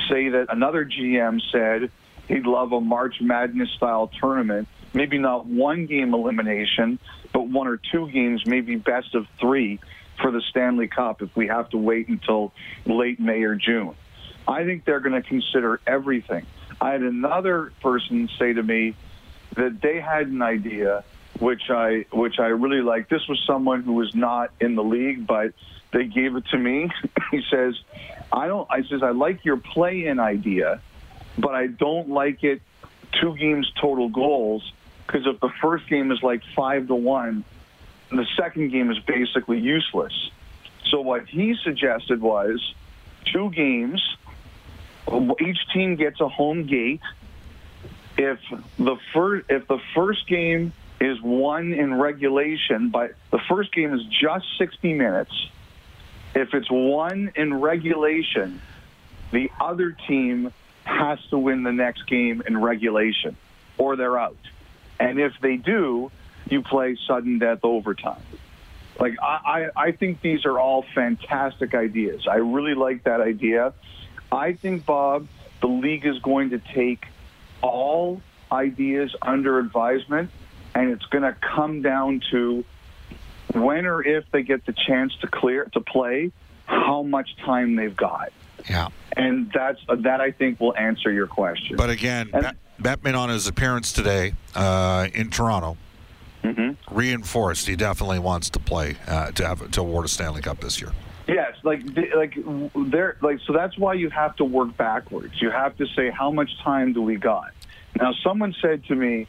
say 0.09 0.29
that 0.29 0.47
another 0.49 0.85
GM 0.85 1.41
said 1.51 1.91
he'd 2.27 2.45
love 2.45 2.71
a 2.71 2.81
March 2.81 3.19
Madness 3.21 3.69
style 3.71 4.11
tournament, 4.19 4.67
maybe 4.93 5.17
not 5.17 5.47
one 5.47 5.87
game 5.87 6.13
elimination, 6.13 6.99
but 7.33 7.47
one 7.47 7.67
or 7.67 7.77
two 7.77 8.09
games, 8.11 8.45
maybe 8.45 8.75
best 8.75 9.15
of 9.15 9.25
three. 9.39 9.79
for 10.21 10.31
the 10.31 10.41
Stanley 10.49 10.87
Cup 10.87 11.21
if 11.21 11.35
we 11.35 11.47
have 11.47 11.69
to 11.69 11.77
wait 11.77 12.07
until 12.07 12.51
late 12.85 13.19
May 13.19 13.43
or 13.43 13.55
June. 13.55 13.93
I 14.47 14.63
think 14.63 14.85
they're 14.85 15.01
going 15.01 15.21
to 15.21 15.27
consider 15.27 15.81
everything. 15.85 16.45
I 16.79 16.91
had 16.91 17.01
another 17.01 17.73
person 17.81 18.29
say 18.39 18.53
to 18.53 18.63
me 18.63 18.95
that 19.55 19.81
they 19.81 19.99
had 19.99 20.27
an 20.27 20.41
idea 20.41 21.03
which 21.39 21.69
I 21.69 22.05
which 22.11 22.39
I 22.39 22.47
really 22.47 22.81
like. 22.81 23.09
This 23.09 23.27
was 23.27 23.41
someone 23.45 23.83
who 23.83 23.93
was 23.93 24.13
not 24.15 24.51
in 24.59 24.75
the 24.75 24.83
league, 24.83 25.27
but 25.27 25.53
they 25.91 26.05
gave 26.05 26.35
it 26.35 26.45
to 26.51 26.57
me. 26.57 26.89
he 27.31 27.41
says, 27.49 27.75
"I 28.31 28.47
don't." 28.47 28.67
I 28.69 28.83
says, 28.83 29.03
"I 29.03 29.11
like 29.11 29.45
your 29.45 29.57
play-in 29.57 30.19
idea, 30.19 30.81
but 31.37 31.53
I 31.53 31.67
don't 31.67 32.09
like 32.09 32.43
it 32.43 32.61
two 33.21 33.35
games 33.37 33.71
total 33.79 34.09
goals 34.09 34.71
because 35.05 35.25
if 35.25 35.39
the 35.39 35.49
first 35.61 35.87
game 35.87 36.11
is 36.11 36.21
like 36.21 36.41
five 36.55 36.87
to 36.87 36.95
one, 36.95 37.43
the 38.09 38.25
second 38.37 38.71
game 38.71 38.91
is 38.91 38.99
basically 38.99 39.59
useless." 39.59 40.13
So 40.89 41.01
what 41.01 41.27
he 41.27 41.55
suggested 41.63 42.21
was 42.21 42.73
two 43.31 43.51
games. 43.51 44.01
Each 45.41 45.59
team 45.73 45.95
gets 45.95 46.19
a 46.19 46.27
home 46.27 46.65
gate. 46.65 47.01
If 48.17 48.39
the 48.77 48.97
first 49.13 49.45
if 49.49 49.67
the 49.67 49.79
first 49.95 50.27
game 50.27 50.73
is 50.99 51.21
won 51.21 51.73
in 51.73 51.93
regulation, 51.93 52.89
but 52.89 53.15
the 53.31 53.39
first 53.47 53.71
game 53.73 53.93
is 53.93 54.01
just 54.05 54.45
60 54.57 54.93
minutes. 54.93 55.31
If 56.33 56.53
it's 56.53 56.69
won 56.69 57.31
in 57.35 57.53
regulation, 57.53 58.61
the 59.31 59.51
other 59.59 59.95
team 60.07 60.51
has 60.83 61.19
to 61.29 61.37
win 61.37 61.63
the 61.63 61.71
next 61.71 62.07
game 62.07 62.41
in 62.47 62.59
regulation, 62.59 63.35
or 63.77 63.95
they're 63.95 64.17
out. 64.17 64.37
And 64.99 65.19
if 65.19 65.33
they 65.41 65.57
do, 65.57 66.11
you 66.49 66.63
play 66.63 66.97
sudden 67.07 67.39
death 67.39 67.59
overtime. 67.63 68.21
Like 68.99 69.13
I, 69.21 69.69
I, 69.75 69.87
I 69.87 69.91
think 69.91 70.21
these 70.21 70.45
are 70.45 70.59
all 70.59 70.83
fantastic 70.95 71.75
ideas. 71.75 72.27
I 72.29 72.37
really 72.37 72.73
like 72.73 73.03
that 73.03 73.21
idea. 73.21 73.73
I 74.31 74.53
think 74.53 74.85
Bob, 74.85 75.27
the 75.61 75.67
league 75.67 76.05
is 76.05 76.19
going 76.19 76.51
to 76.51 76.59
take 76.59 77.05
all 77.61 78.21
ideas 78.51 79.15
under 79.21 79.59
advisement 79.59 80.29
and 80.75 80.91
it's 80.91 81.05
going 81.05 81.23
to 81.23 81.35
come 81.55 81.81
down 81.81 82.21
to 82.31 82.63
when 83.53 83.85
or 83.85 84.03
if 84.03 84.25
they 84.31 84.43
get 84.43 84.65
the 84.65 84.73
chance 84.73 85.15
to 85.21 85.27
clear 85.27 85.65
to 85.73 85.79
play, 85.79 86.31
how 86.65 87.01
much 87.01 87.35
time 87.37 87.75
they've 87.75 87.95
got. 87.95 88.31
Yeah. 88.69 88.89
And 89.15 89.51
that's 89.53 89.79
that 89.87 90.21
I 90.21 90.31
think 90.31 90.59
will 90.59 90.75
answer 90.75 91.11
your 91.11 91.27
question. 91.27 91.77
But 91.77 91.89
again, 91.89 92.29
and, 92.33 92.55
Bettman 92.81 93.17
on 93.17 93.29
his 93.29 93.47
appearance 93.47 93.91
today 93.91 94.33
uh, 94.53 95.07
in 95.13 95.29
Toronto 95.29 95.77
mm-hmm. 96.43 96.95
reinforced 96.95 97.67
he 97.67 97.75
definitely 97.75 98.19
wants 98.19 98.49
to 98.51 98.59
play 98.59 98.97
uh, 99.07 99.31
to 99.31 99.47
have 99.47 99.71
to 99.71 99.81
award 99.81 100.05
a 100.05 100.07
Stanley 100.07 100.41
Cup 100.41 100.59
this 100.59 100.79
year. 100.79 100.91
Yes, 101.27 101.55
like 101.63 101.81
like 102.15 102.37
there 102.89 103.17
like 103.21 103.39
so 103.45 103.51
that's 103.51 103.77
why 103.77 103.95
you 103.95 104.09
have 104.09 104.35
to 104.37 104.45
work 104.45 104.77
backwards. 104.77 105.33
You 105.41 105.51
have 105.51 105.75
to 105.77 105.85
say 105.87 106.09
how 106.09 106.31
much 106.31 106.49
time 106.63 106.93
do 106.93 107.01
we 107.01 107.17
got. 107.17 107.51
Now 107.99 108.13
someone 108.23 108.55
said 108.61 108.85
to 108.85 108.95
me, 108.95 109.27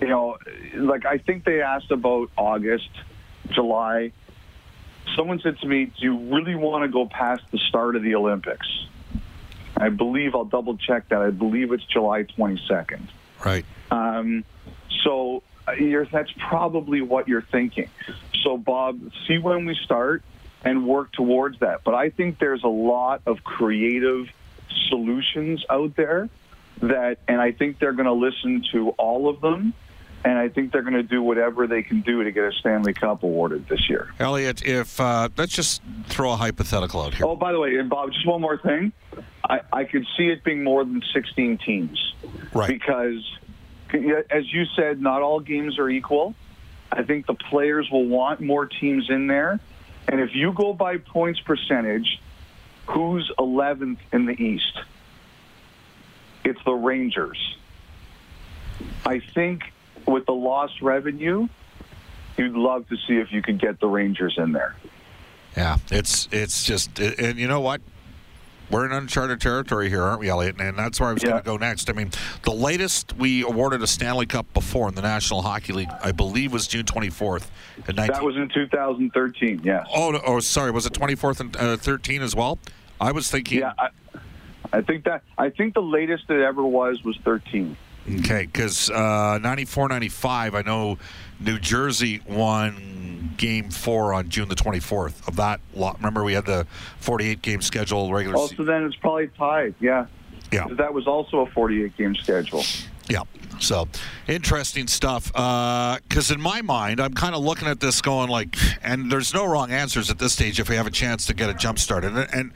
you 0.00 0.08
know, 0.08 0.36
like 0.74 1.06
I 1.06 1.16
think 1.18 1.44
they 1.44 1.62
asked 1.62 1.90
about 1.90 2.30
August, 2.36 2.90
July. 3.50 4.12
Someone 5.16 5.40
said 5.40 5.58
to 5.60 5.66
me, 5.66 5.86
"Do 5.86 5.92
you 6.00 6.18
really 6.34 6.54
want 6.54 6.84
to 6.84 6.88
go 6.88 7.06
past 7.06 7.44
the 7.50 7.58
start 7.58 7.96
of 7.96 8.02
the 8.02 8.14
Olympics?" 8.14 8.66
I 9.74 9.88
believe 9.88 10.34
I'll 10.34 10.44
double 10.44 10.76
check 10.76 11.08
that. 11.08 11.22
I 11.22 11.30
believe 11.30 11.72
it's 11.72 11.84
July 11.84 12.24
22nd. 12.24 13.08
Right. 13.44 13.64
Um, 13.90 14.44
so 15.04 15.42
uh, 15.66 15.72
that's 16.12 16.32
probably 16.48 17.00
what 17.00 17.28
you're 17.28 17.42
thinking. 17.42 17.88
So, 18.42 18.58
Bob, 18.58 19.00
see 19.26 19.38
when 19.38 19.66
we 19.66 19.76
start 19.84 20.22
and 20.64 20.86
work 20.86 21.12
towards 21.12 21.60
that. 21.60 21.84
But 21.84 21.94
I 21.94 22.10
think 22.10 22.38
there's 22.38 22.64
a 22.64 22.68
lot 22.68 23.22
of 23.26 23.44
creative 23.44 24.28
solutions 24.88 25.64
out 25.70 25.96
there 25.96 26.28
that, 26.82 27.18
and 27.26 27.40
I 27.40 27.52
think 27.52 27.78
they're 27.78 27.92
going 27.92 28.06
to 28.06 28.12
listen 28.12 28.64
to 28.72 28.90
all 28.90 29.28
of 29.28 29.40
them 29.40 29.74
and 30.24 30.36
I 30.36 30.48
think 30.48 30.72
they're 30.72 30.82
going 30.82 30.94
to 30.94 31.02
do 31.02 31.22
whatever 31.22 31.66
they 31.66 31.82
can 31.82 32.00
do 32.00 32.24
to 32.24 32.32
get 32.32 32.44
a 32.44 32.52
Stanley 32.52 32.92
Cup 32.92 33.22
awarded 33.22 33.68
this 33.68 33.88
year. 33.88 34.12
Elliot, 34.18 34.64
if 34.64 35.00
uh, 35.00 35.28
let's 35.36 35.52
just 35.52 35.82
throw 36.06 36.32
a 36.32 36.36
hypothetical 36.36 37.00
out 37.02 37.14
here. 37.14 37.26
Oh, 37.26 37.36
by 37.36 37.52
the 37.52 37.60
way, 37.60 37.76
and 37.76 37.88
Bob, 37.88 38.12
just 38.12 38.26
one 38.26 38.40
more 38.40 38.58
thing. 38.58 38.92
I, 39.48 39.60
I 39.72 39.84
could 39.84 40.06
see 40.16 40.28
it 40.28 40.42
being 40.44 40.64
more 40.64 40.84
than 40.84 41.02
16 41.14 41.58
teams. 41.58 42.14
Right. 42.52 42.68
Because, 42.68 43.24
as 44.30 44.52
you 44.52 44.64
said, 44.76 45.00
not 45.00 45.22
all 45.22 45.40
games 45.40 45.78
are 45.78 45.88
equal. 45.88 46.34
I 46.90 47.02
think 47.02 47.26
the 47.26 47.34
players 47.34 47.88
will 47.90 48.06
want 48.06 48.40
more 48.40 48.66
teams 48.66 49.08
in 49.10 49.28
there. 49.28 49.60
And 50.08 50.20
if 50.20 50.34
you 50.34 50.52
go 50.52 50.72
by 50.72 50.96
points 50.96 51.40
percentage, 51.40 52.20
who's 52.86 53.30
11th 53.38 53.98
in 54.12 54.24
the 54.24 54.32
East? 54.32 54.80
It's 56.44 56.58
the 56.64 56.72
Rangers. 56.72 57.38
I 59.04 59.20
think 59.20 59.62
with 60.06 60.24
the 60.24 60.32
lost 60.32 60.80
revenue, 60.80 61.48
you'd 62.38 62.54
love 62.54 62.88
to 62.88 62.96
see 62.96 63.18
if 63.18 63.32
you 63.32 63.42
could 63.42 63.60
get 63.60 63.80
the 63.80 63.86
Rangers 63.86 64.34
in 64.38 64.52
there. 64.52 64.74
Yeah, 65.56 65.78
it's 65.90 66.28
it's 66.30 66.64
just 66.64 66.98
and 67.00 67.38
you 67.38 67.48
know 67.48 67.60
what? 67.60 67.80
We're 68.70 68.84
in 68.86 68.92
uncharted 68.92 69.40
territory 69.40 69.88
here, 69.88 70.02
aren't 70.02 70.20
we, 70.20 70.28
Elliot? 70.28 70.60
And 70.60 70.78
that's 70.78 71.00
where 71.00 71.08
I 71.08 71.12
was 71.12 71.22
yeah. 71.22 71.30
going 71.30 71.42
to 71.42 71.46
go 71.46 71.56
next. 71.56 71.88
I 71.88 71.92
mean, 71.94 72.10
the 72.42 72.52
latest 72.52 73.16
we 73.16 73.42
awarded 73.42 73.82
a 73.82 73.86
Stanley 73.86 74.26
Cup 74.26 74.52
before 74.52 74.88
in 74.88 74.94
the 74.94 75.02
National 75.02 75.42
Hockey 75.42 75.72
League, 75.72 75.90
I 76.02 76.12
believe, 76.12 76.52
was 76.52 76.66
June 76.66 76.84
24th. 76.84 77.48
In 77.88 77.96
19- 77.96 78.06
that 78.08 78.22
was 78.22 78.36
in 78.36 78.48
2013, 78.48 79.62
yes. 79.64 79.86
Oh, 79.94 80.20
oh, 80.26 80.40
sorry. 80.40 80.70
Was 80.70 80.86
it 80.86 80.92
24th 80.92 81.40
and 81.40 81.56
uh, 81.56 81.76
13 81.76 82.22
as 82.22 82.36
well? 82.36 82.58
I 83.00 83.12
was 83.12 83.30
thinking. 83.30 83.60
Yeah, 83.60 83.72
I, 83.78 83.88
I 84.72 84.82
think 84.82 85.04
that 85.04 85.22
I 85.38 85.50
think 85.50 85.74
the 85.74 85.82
latest 85.82 86.24
it 86.28 86.42
ever 86.42 86.64
was 86.64 87.02
was 87.04 87.16
13. 87.24 87.76
Okay, 88.20 88.46
because 88.46 88.90
uh, 88.90 89.38
94 89.42 89.88
95, 89.88 90.54
I 90.54 90.62
know 90.62 90.98
New 91.40 91.58
Jersey 91.58 92.20
won 92.26 93.34
game 93.36 93.70
four 93.70 94.12
on 94.12 94.28
June 94.28 94.48
the 94.48 94.54
24th 94.54 95.26
of 95.28 95.36
that 95.36 95.60
lot. 95.74 95.96
Remember, 95.98 96.24
we 96.24 96.32
had 96.32 96.44
the 96.44 96.66
48 97.00 97.40
game 97.40 97.62
schedule 97.62 98.12
regular 98.12 98.36
Also, 98.36 98.64
then 98.64 98.84
it's 98.84 98.96
probably 98.96 99.28
tied, 99.28 99.74
yeah. 99.80 100.06
Yeah. 100.52 100.66
That 100.72 100.92
was 100.92 101.06
also 101.06 101.40
a 101.40 101.46
48 101.50 101.96
game 101.96 102.14
schedule. 102.14 102.64
Yeah. 103.08 103.22
So 103.60 103.88
interesting 104.26 104.86
stuff. 104.86 105.26
Because 105.26 106.30
uh, 106.30 106.34
in 106.34 106.40
my 106.40 106.62
mind, 106.62 107.00
I'm 107.00 107.14
kind 107.14 107.34
of 107.34 107.42
looking 107.42 107.68
at 107.68 107.80
this 107.80 108.00
going 108.00 108.28
like, 108.28 108.56
and 108.82 109.10
there's 109.10 109.34
no 109.34 109.46
wrong 109.46 109.70
answers 109.70 110.10
at 110.10 110.18
this 110.18 110.32
stage 110.32 110.60
if 110.60 110.68
we 110.68 110.76
have 110.76 110.86
a 110.86 110.90
chance 110.90 111.26
to 111.26 111.34
get 111.34 111.50
a 111.50 111.54
jump 111.54 111.78
start. 111.78 112.04
And, 112.04 112.18
and 112.18 112.52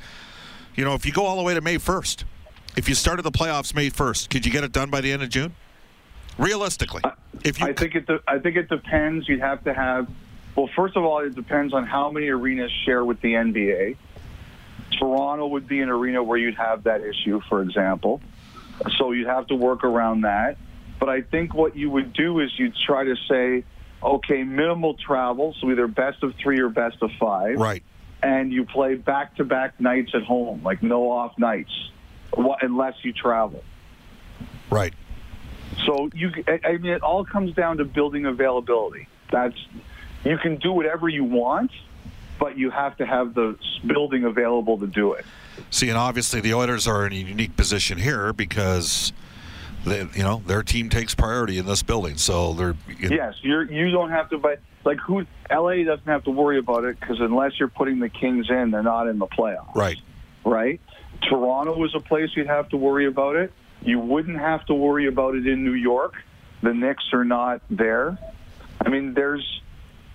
you 0.74 0.84
know, 0.84 0.94
if 0.94 1.04
you 1.04 1.12
go 1.12 1.26
all 1.26 1.36
the 1.36 1.42
way 1.42 1.54
to 1.54 1.60
May 1.60 1.76
1st, 1.76 2.24
if 2.76 2.88
you 2.88 2.94
started 2.94 3.22
the 3.22 3.30
playoffs 3.32 3.74
May 3.74 3.90
1st, 3.90 4.30
could 4.30 4.46
you 4.46 4.52
get 4.52 4.64
it 4.64 4.72
done 4.72 4.90
by 4.90 5.00
the 5.00 5.12
end 5.12 5.22
of 5.22 5.28
June? 5.28 5.54
Realistically, 6.38 7.02
if 7.44 7.60
you, 7.60 7.66
I 7.66 7.72
think 7.72 7.94
it, 7.94 8.06
de- 8.06 8.22
I 8.26 8.38
think 8.38 8.56
it 8.56 8.68
depends. 8.68 9.28
You'd 9.28 9.40
have 9.40 9.64
to 9.64 9.74
have. 9.74 10.08
Well, 10.56 10.68
first 10.76 10.96
of 10.96 11.04
all, 11.04 11.20
it 11.20 11.34
depends 11.34 11.72
on 11.72 11.86
how 11.86 12.10
many 12.10 12.28
arenas 12.28 12.70
share 12.84 13.04
with 13.04 13.20
the 13.20 13.34
NBA. 13.34 13.96
Toronto 14.98 15.46
would 15.46 15.66
be 15.66 15.80
an 15.80 15.88
arena 15.88 16.22
where 16.22 16.38
you'd 16.38 16.56
have 16.56 16.84
that 16.84 17.00
issue, 17.00 17.40
for 17.48 17.62
example. 17.62 18.20
So 18.98 19.12
you'd 19.12 19.26
have 19.26 19.46
to 19.48 19.54
work 19.54 19.84
around 19.84 20.22
that. 20.22 20.56
But 20.98 21.08
I 21.08 21.22
think 21.22 21.54
what 21.54 21.76
you 21.76 21.90
would 21.90 22.12
do 22.12 22.40
is 22.40 22.50
you'd 22.58 22.76
try 22.86 23.04
to 23.04 23.16
say, 23.28 23.64
okay, 24.02 24.42
minimal 24.44 24.94
travel, 24.94 25.54
so 25.60 25.70
either 25.70 25.86
best 25.86 26.22
of 26.22 26.34
three 26.36 26.60
or 26.60 26.68
best 26.68 26.96
of 27.02 27.10
five. 27.18 27.56
Right. 27.58 27.82
And 28.22 28.52
you 28.52 28.64
play 28.64 28.94
back 28.94 29.36
to 29.36 29.44
back 29.44 29.80
nights 29.80 30.12
at 30.14 30.22
home, 30.22 30.62
like 30.62 30.82
no 30.82 31.10
off 31.10 31.36
nights 31.38 31.72
unless 32.36 32.94
you 33.02 33.12
travel. 33.12 33.64
Right. 34.70 34.94
So 35.84 36.10
you, 36.14 36.30
I 36.46 36.76
mean, 36.78 36.92
it 36.92 37.02
all 37.02 37.24
comes 37.24 37.54
down 37.54 37.78
to 37.78 37.84
building 37.84 38.26
availability. 38.26 39.08
That's 39.30 39.56
you 40.24 40.38
can 40.38 40.56
do 40.56 40.72
whatever 40.72 41.08
you 41.08 41.24
want, 41.24 41.70
but 42.38 42.56
you 42.56 42.70
have 42.70 42.96
to 42.98 43.06
have 43.06 43.34
the 43.34 43.56
building 43.86 44.24
available 44.24 44.78
to 44.78 44.86
do 44.86 45.12
it. 45.14 45.24
See, 45.70 45.88
and 45.88 45.98
obviously 45.98 46.40
the 46.40 46.54
Oilers 46.54 46.86
are 46.86 47.06
in 47.06 47.12
a 47.12 47.16
unique 47.16 47.56
position 47.56 47.98
here 47.98 48.32
because. 48.32 49.12
They, 49.84 50.06
you 50.14 50.22
know 50.22 50.40
their 50.46 50.62
team 50.62 50.90
takes 50.90 51.12
priority 51.12 51.58
in 51.58 51.66
this 51.66 51.82
building, 51.82 52.16
so 52.16 52.52
they're. 52.52 52.76
You 53.00 53.08
know. 53.08 53.16
Yes, 53.16 53.34
you're. 53.42 53.64
You 53.64 53.90
don't 53.90 54.10
have 54.10 54.30
to, 54.30 54.38
but 54.38 54.60
like 54.84 54.98
who? 54.98 55.26
LA 55.50 55.82
doesn't 55.84 56.06
have 56.06 56.22
to 56.24 56.30
worry 56.30 56.58
about 56.58 56.84
it 56.84 57.00
because 57.00 57.20
unless 57.20 57.58
you're 57.58 57.66
putting 57.66 57.98
the 57.98 58.08
Kings 58.08 58.48
in, 58.48 58.70
they're 58.70 58.82
not 58.82 59.08
in 59.08 59.18
the 59.18 59.26
playoffs. 59.26 59.74
Right. 59.74 59.98
Right. 60.44 60.80
Toronto 61.28 61.76
was 61.76 61.94
a 61.94 62.00
place 62.00 62.30
you'd 62.34 62.46
have 62.46 62.68
to 62.70 62.76
worry 62.76 63.06
about 63.06 63.36
it. 63.36 63.52
You 63.84 63.98
wouldn't 63.98 64.38
have 64.38 64.64
to 64.66 64.74
worry 64.74 65.06
about 65.06 65.34
it 65.34 65.46
in 65.46 65.64
New 65.64 65.74
York. 65.74 66.14
The 66.62 66.72
Knicks 66.72 67.04
are 67.12 67.24
not 67.24 67.62
there. 67.68 68.18
I 68.80 68.88
mean, 68.88 69.14
there's, 69.14 69.60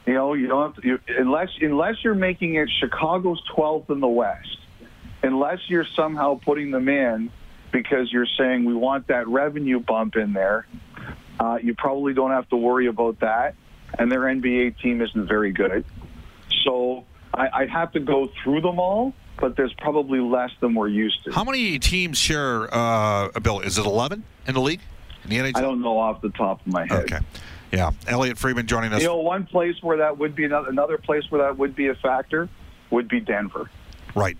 you 0.05 0.13
know, 0.13 0.33
you 0.33 0.47
don't 0.47 0.74
have 0.74 0.81
to, 0.81 0.88
you, 0.88 1.00
unless 1.17 1.50
unless 1.62 1.95
you're 2.03 2.15
making 2.15 2.55
it 2.55 2.69
Chicago's 2.79 3.41
12th 3.55 3.89
in 3.89 4.00
the 4.00 4.07
West, 4.07 4.57
unless 5.24 5.59
you're 5.67 5.86
somehow 5.95 6.39
putting 6.39 6.71
them 6.71 6.88
in 6.88 7.31
because 7.71 8.12
you're 8.12 8.27
saying 8.38 8.65
we 8.65 8.74
want 8.74 9.07
that 9.07 9.27
revenue 9.27 9.79
bump 9.79 10.15
in 10.15 10.33
there. 10.33 10.65
Uh, 11.39 11.59
you 11.62 11.75
probably 11.75 12.13
don't 12.13 12.31
have 12.31 12.47
to 12.50 12.55
worry 12.55 12.88
about 12.88 13.19
that, 13.19 13.55
and 14.00 14.12
their 14.12 14.21
NBA 14.21 14.79
team 14.79 15.01
isn't 15.01 15.27
very 15.27 15.51
good. 15.51 15.86
So 16.63 17.05
I, 17.33 17.50
I'd 17.53 17.69
have 17.69 17.91
to 17.91 18.00
go 18.00 18.31
through 18.41 18.62
them 18.62 18.79
all, 18.79 19.13
but 19.39 19.56
there's 19.56 19.74
probably 19.74 20.20
less 20.20 20.51
than 20.60 20.74
we're 20.74 20.88
used 20.88 21.24
to. 21.25 21.32
How 21.32 21.44
many 21.44 21.79
teams 21.79 22.17
share 22.17 22.74
uh, 22.74 23.29
a 23.36 23.39
bill? 23.39 23.60
Is 23.60 23.77
it 23.77 23.86
11 23.86 24.24
in 24.48 24.53
the 24.53 24.62
league? 24.62 24.82
In 25.24 25.29
the 25.29 25.38
NHL? 25.38 25.58
I 25.58 25.62
don't 25.62 25.82
know 25.82 25.98
off 25.98 26.22
the 26.22 26.29
top 26.29 26.65
of 26.65 26.74
my 26.74 26.86
head. 26.88 27.03
Okay. 27.03 27.20
Yeah. 27.72 27.91
Elliot 28.08 28.38
Friedman 28.38 28.67
joining 28.67 28.94
us. 28.94 29.01
You 29.01 29.08
know, 29.08 29.17
one 29.17 29.46
place 29.46 29.75
where 29.82 29.98
that 29.98 30.17
would 30.17 30.36
be 30.36 30.46
another, 30.46 30.70
another 30.70 30.98
place 30.98 31.24
where 31.29 31.41
that 31.44 31.58
would 31.58 31.75
be 31.75 31.88
a 31.88 31.96
factor 31.96 32.50
would 32.89 33.08
be 33.08 33.20
Denver. 33.20 33.70
Right. 34.15 34.38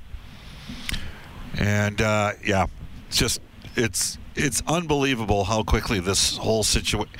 And 1.60 2.01
uh, 2.01 2.34
yeah, 2.44 2.68
it's 3.08 3.18
just 3.18 3.42
it's 3.75 4.18
it's 4.36 4.62
unbelievable 4.68 5.44
how 5.44 5.63
quickly 5.63 6.00
this 6.00 6.38
whole 6.38 6.63
situation. 6.63 7.13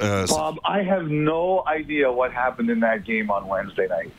Uh, 0.00 0.26
Bob, 0.28 0.60
I 0.64 0.82
have 0.82 1.08
no 1.08 1.64
idea 1.66 2.10
what 2.10 2.32
happened 2.32 2.70
in 2.70 2.80
that 2.80 3.04
game 3.04 3.30
on 3.30 3.48
Wednesday 3.48 3.88
night. 3.88 4.12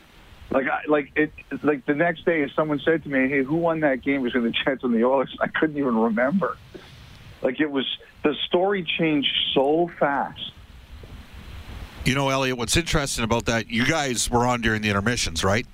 Like, 0.50 0.66
I, 0.68 0.80
like 0.86 1.10
it, 1.16 1.32
like 1.62 1.84
the 1.86 1.94
next 1.94 2.24
day, 2.24 2.42
if 2.42 2.52
someone 2.52 2.80
said 2.84 3.02
to 3.02 3.08
me, 3.08 3.28
"Hey, 3.28 3.42
who 3.42 3.56
won 3.56 3.80
that 3.80 4.02
game 4.02 4.22
between 4.22 4.44
the 4.44 4.50
Jets 4.50 4.84
and 4.84 4.94
the 4.94 5.04
Oilers?" 5.04 5.36
I 5.40 5.48
couldn't 5.48 5.76
even 5.76 5.96
remember. 5.96 6.56
Like 7.42 7.60
it 7.60 7.70
was 7.70 7.84
the 8.22 8.34
story 8.46 8.84
changed 8.98 9.32
so 9.54 9.90
fast. 9.98 10.52
You 12.04 12.14
know, 12.14 12.28
Elliot, 12.28 12.56
what's 12.56 12.76
interesting 12.76 13.24
about 13.24 13.46
that? 13.46 13.68
You 13.68 13.84
guys 13.84 14.30
were 14.30 14.46
on 14.46 14.60
during 14.60 14.82
the 14.82 14.88
intermissions, 14.88 15.42
right? 15.42 15.66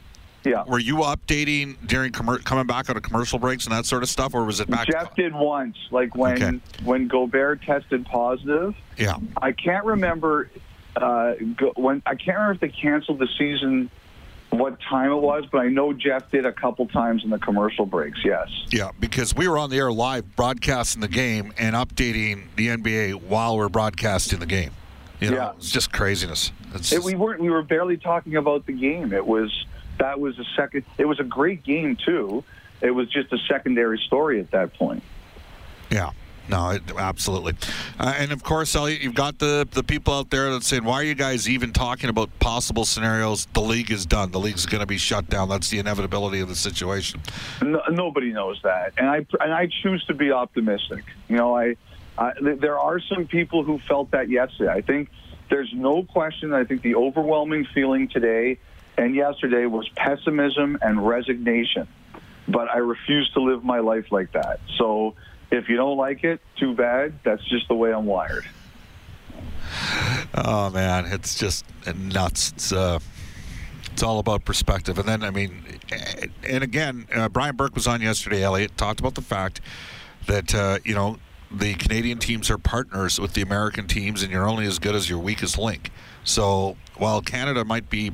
Yeah. 0.44 0.64
Were 0.66 0.78
you 0.78 0.96
updating 0.96 1.76
during 1.86 2.10
commer- 2.10 2.42
coming 2.42 2.66
back 2.66 2.90
out 2.90 2.96
of 2.96 3.02
commercial 3.02 3.38
breaks 3.38 3.64
and 3.66 3.72
that 3.74 3.84
sort 3.86 4.02
of 4.02 4.08
stuff, 4.08 4.34
or 4.34 4.44
was 4.44 4.58
it 4.58 4.68
back? 4.68 4.88
Jeff 4.88 5.14
did 5.14 5.34
once, 5.34 5.76
like 5.90 6.16
when 6.16 6.42
Okay. 6.42 6.60
when 6.84 7.06
Gobert 7.08 7.62
tested 7.62 8.06
positive. 8.06 8.74
Yeah. 8.96 9.18
I 9.36 9.52
can't 9.52 9.84
remember 9.84 10.50
uh, 10.96 11.34
go, 11.56 11.72
when 11.76 12.02
I 12.06 12.14
can't 12.14 12.38
remember 12.38 12.52
if 12.54 12.60
they 12.60 12.68
canceled 12.70 13.18
the 13.18 13.28
season, 13.38 13.90
what 14.52 14.78
time 14.80 15.10
it 15.10 15.16
was, 15.20 15.44
but 15.50 15.58
I 15.62 15.68
know 15.68 15.92
Jeff 15.92 16.30
did 16.30 16.44
a 16.46 16.52
couple 16.52 16.86
times 16.86 17.24
in 17.24 17.30
the 17.30 17.38
commercial 17.38 17.86
breaks. 17.86 18.18
Yes. 18.24 18.48
Yeah, 18.70 18.90
because 19.00 19.34
we 19.34 19.48
were 19.48 19.58
on 19.58 19.70
the 19.70 19.76
air 19.78 19.90
live 19.90 20.36
broadcasting 20.36 21.00
the 21.00 21.08
game 21.08 21.52
and 21.58 21.74
updating 21.74 22.44
the 22.56 22.68
NBA 22.68 23.14
while 23.22 23.56
we're 23.56 23.68
broadcasting 23.70 24.38
the 24.40 24.46
game. 24.46 24.70
You 25.20 25.30
know, 25.30 25.36
Yeah. 25.36 25.52
it's 25.56 25.70
just 25.70 25.92
craziness. 25.92 26.52
It's 26.74 26.92
It, 26.92 27.02
we 27.02 27.14
weren't. 27.14 27.40
We 27.40 27.48
were 27.50 27.62
barely 27.62 27.96
talking 27.96 28.36
about 28.36 28.66
the 28.66 28.72
game. 28.72 29.12
It 29.12 29.26
was 29.26 29.50
that 29.98 30.18
was 30.20 30.38
a 30.38 30.44
second. 30.56 30.84
It 30.98 31.06
was 31.06 31.20
a 31.20 31.24
great 31.24 31.62
game 31.64 31.96
too. 31.96 32.42
It 32.80 32.90
was 32.90 33.08
just 33.08 33.32
a 33.32 33.38
secondary 33.48 33.98
story 34.06 34.40
at 34.40 34.50
that 34.50 34.74
point. 34.74 35.02
Yeah. 35.90 36.10
No, 36.48 36.70
it, 36.70 36.82
absolutely. 36.96 37.54
Uh, 37.98 38.14
and 38.16 38.32
of 38.32 38.42
course, 38.42 38.74
Elliot, 38.74 39.00
you've 39.00 39.14
got 39.14 39.38
the, 39.38 39.66
the 39.70 39.82
people 39.82 40.12
out 40.14 40.30
there 40.30 40.50
that 40.50 40.62
saying, 40.62 40.84
why 40.84 40.94
are 40.94 41.04
you 41.04 41.14
guys 41.14 41.48
even 41.48 41.72
talking 41.72 42.10
about 42.10 42.36
possible 42.40 42.84
scenarios? 42.84 43.46
The 43.54 43.60
league 43.60 43.90
is 43.90 44.04
done. 44.06 44.30
The 44.30 44.40
league's 44.40 44.66
going 44.66 44.80
to 44.80 44.86
be 44.86 44.98
shut 44.98 45.28
down. 45.28 45.48
That's 45.48 45.70
the 45.70 45.78
inevitability 45.78 46.40
of 46.40 46.48
the 46.48 46.56
situation. 46.56 47.20
No, 47.62 47.82
nobody 47.90 48.32
knows 48.32 48.60
that, 48.64 48.92
and 48.96 49.08
I 49.08 49.26
and 49.40 49.52
I 49.52 49.68
choose 49.82 50.04
to 50.06 50.14
be 50.14 50.32
optimistic. 50.32 51.04
You 51.28 51.36
know, 51.36 51.56
I, 51.56 51.76
I 52.18 52.32
th- 52.32 52.60
there 52.60 52.78
are 52.78 53.00
some 53.00 53.26
people 53.26 53.62
who 53.64 53.78
felt 53.78 54.10
that 54.10 54.28
yesterday. 54.28 54.70
I 54.70 54.80
think 54.80 55.10
there's 55.48 55.72
no 55.72 56.02
question. 56.02 56.52
I 56.52 56.64
think 56.64 56.82
the 56.82 56.96
overwhelming 56.96 57.66
feeling 57.74 58.08
today 58.08 58.58
and 58.96 59.14
yesterday 59.14 59.66
was 59.66 59.88
pessimism 59.96 60.78
and 60.82 61.06
resignation. 61.06 61.88
But 62.48 62.70
I 62.70 62.78
refuse 62.78 63.30
to 63.34 63.40
live 63.40 63.64
my 63.64 63.78
life 63.78 64.10
like 64.10 64.32
that. 64.32 64.60
So 64.76 65.14
if 65.52 65.68
you 65.68 65.76
don't 65.76 65.96
like 65.96 66.24
it, 66.24 66.40
too 66.56 66.74
bad. 66.74 67.12
That's 67.24 67.44
just 67.44 67.68
the 67.68 67.74
way 67.74 67.92
I'm 67.92 68.06
wired. 68.06 68.46
Oh, 70.34 70.70
man. 70.70 71.06
It's 71.06 71.38
just 71.38 71.64
nuts. 71.94 72.52
It's, 72.52 72.72
uh, 72.72 72.98
it's 73.92 74.02
all 74.02 74.18
about 74.18 74.44
perspective. 74.44 74.98
And 74.98 75.06
then, 75.06 75.22
I 75.22 75.30
mean, 75.30 75.64
and 76.42 76.64
again, 76.64 77.06
uh, 77.14 77.28
Brian 77.28 77.56
Burke 77.56 77.74
was 77.74 77.86
on 77.86 78.00
yesterday, 78.00 78.42
Elliot, 78.42 78.76
talked 78.76 79.00
about 79.00 79.14
the 79.14 79.22
fact 79.22 79.60
that, 80.26 80.54
uh, 80.54 80.78
you 80.84 80.94
know, 80.94 81.18
the 81.50 81.74
Canadian 81.74 82.18
teams 82.18 82.50
are 82.50 82.56
partners 82.56 83.20
with 83.20 83.34
the 83.34 83.42
American 83.42 83.86
teams, 83.86 84.22
and 84.22 84.32
you're 84.32 84.48
only 84.48 84.64
as 84.64 84.78
good 84.78 84.94
as 84.94 85.10
your 85.10 85.18
weakest 85.18 85.58
link. 85.58 85.90
So 86.24 86.76
while 86.96 87.20
Canada 87.20 87.64
might 87.64 87.90
be 87.90 88.12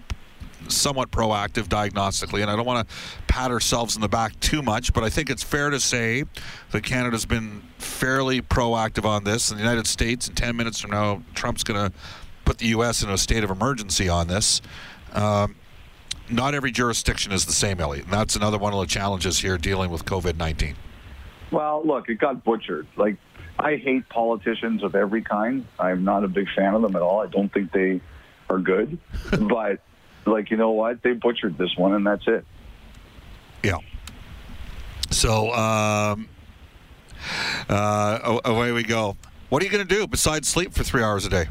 somewhat 0.68 1.10
proactive 1.10 1.64
diagnostically, 1.64 2.42
and 2.42 2.50
I 2.50 2.56
don't 2.56 2.66
want 2.66 2.88
to 2.88 2.94
pat 3.26 3.50
ourselves 3.50 3.94
in 3.94 4.02
the 4.02 4.08
back 4.08 4.38
too 4.40 4.62
much, 4.62 4.92
but 4.92 5.04
I 5.04 5.10
think 5.10 5.30
it's 5.30 5.42
fair 5.42 5.70
to 5.70 5.80
say 5.80 6.24
that 6.72 6.82
Canada's 6.82 7.24
been 7.24 7.62
fairly 7.78 8.42
proactive 8.42 9.04
on 9.04 9.24
this. 9.24 9.48
The 9.48 9.56
United 9.56 9.86
States, 9.86 10.28
in 10.28 10.34
10 10.34 10.56
minutes 10.56 10.80
from 10.80 10.90
now, 10.90 11.22
Trump's 11.34 11.64
going 11.64 11.90
to 11.90 11.96
put 12.44 12.58
the 12.58 12.66
U.S. 12.68 13.02
in 13.02 13.10
a 13.10 13.18
state 13.18 13.44
of 13.44 13.50
emergency 13.50 14.08
on 14.08 14.26
this. 14.26 14.60
Um, 15.12 15.54
not 16.30 16.54
every 16.54 16.70
jurisdiction 16.70 17.32
is 17.32 17.46
the 17.46 17.52
same, 17.52 17.80
Elliot, 17.80 18.04
and 18.04 18.12
that's 18.12 18.36
another 18.36 18.58
one 18.58 18.72
of 18.72 18.80
the 18.80 18.86
challenges 18.86 19.38
here 19.38 19.56
dealing 19.56 19.90
with 19.90 20.04
COVID 20.04 20.36
19. 20.36 20.74
Well, 21.50 21.82
look, 21.84 22.08
it 22.08 22.16
got 22.16 22.44
butchered. 22.44 22.86
Like, 22.96 23.16
I 23.58 23.76
hate 23.76 24.08
politicians 24.08 24.82
of 24.82 24.94
every 24.94 25.22
kind. 25.22 25.66
I'm 25.78 26.04
not 26.04 26.24
a 26.24 26.28
big 26.28 26.46
fan 26.54 26.74
of 26.74 26.82
them 26.82 26.94
at 26.94 27.02
all. 27.02 27.20
I 27.20 27.26
don't 27.26 27.52
think 27.52 27.72
they 27.72 28.00
are 28.50 28.58
good. 28.58 28.98
but, 29.40 29.80
like, 30.26 30.50
you 30.50 30.56
know 30.56 30.70
what? 30.70 31.02
They 31.02 31.12
butchered 31.12 31.58
this 31.58 31.76
one, 31.76 31.94
and 31.94 32.06
that's 32.06 32.26
it. 32.26 32.44
Yeah. 33.62 33.78
So, 35.10 35.52
um, 35.52 36.28
uh, 37.68 38.40
away 38.44 38.72
we 38.72 38.82
go. 38.82 39.16
What 39.48 39.62
are 39.62 39.64
you 39.64 39.70
going 39.70 39.86
to 39.86 39.94
do 39.94 40.06
besides 40.06 40.46
sleep 40.46 40.74
for 40.74 40.84
three 40.84 41.02
hours 41.02 41.24
a 41.24 41.30
day? 41.30 41.48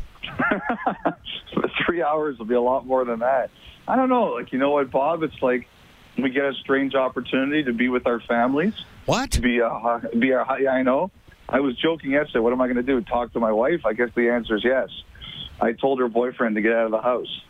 Three 1.85 2.03
hours 2.03 2.37
will 2.37 2.45
be 2.45 2.53
a 2.53 2.61
lot 2.61 2.85
more 2.85 3.05
than 3.05 3.19
that. 3.19 3.49
I 3.87 3.95
don't 3.95 4.09
know. 4.09 4.25
Like, 4.33 4.51
you 4.51 4.59
know 4.59 4.71
what, 4.71 4.91
Bob? 4.91 5.23
It's 5.23 5.41
like 5.41 5.67
we 6.17 6.29
get 6.29 6.45
a 6.45 6.53
strange 6.53 6.95
opportunity 6.95 7.63
to 7.63 7.73
be 7.73 7.89
with 7.89 8.05
our 8.05 8.19
families. 8.19 8.73
What? 9.05 9.31
To 9.31 9.41
be 9.41 9.59
a, 9.59 10.01
be 10.17 10.33
our, 10.33 10.61
yeah, 10.61 10.71
I 10.71 10.83
know. 10.83 11.11
I 11.49 11.61
was 11.61 11.77
joking 11.77 12.11
yesterday. 12.11 12.39
What 12.39 12.53
am 12.53 12.61
I 12.61 12.67
going 12.67 12.77
to 12.77 12.83
do? 12.83 13.01
Talk 13.01 13.33
to 13.33 13.39
my 13.39 13.51
wife? 13.51 13.85
I 13.85 13.93
guess 13.93 14.09
the 14.15 14.29
answer 14.29 14.57
is 14.57 14.63
yes. 14.63 14.89
I 15.61 15.71
told 15.71 15.99
her 15.99 16.07
boyfriend 16.07 16.55
to 16.55 16.61
get 16.61 16.73
out 16.73 16.85
of 16.85 16.91
the 16.91 17.01
house. 17.01 17.41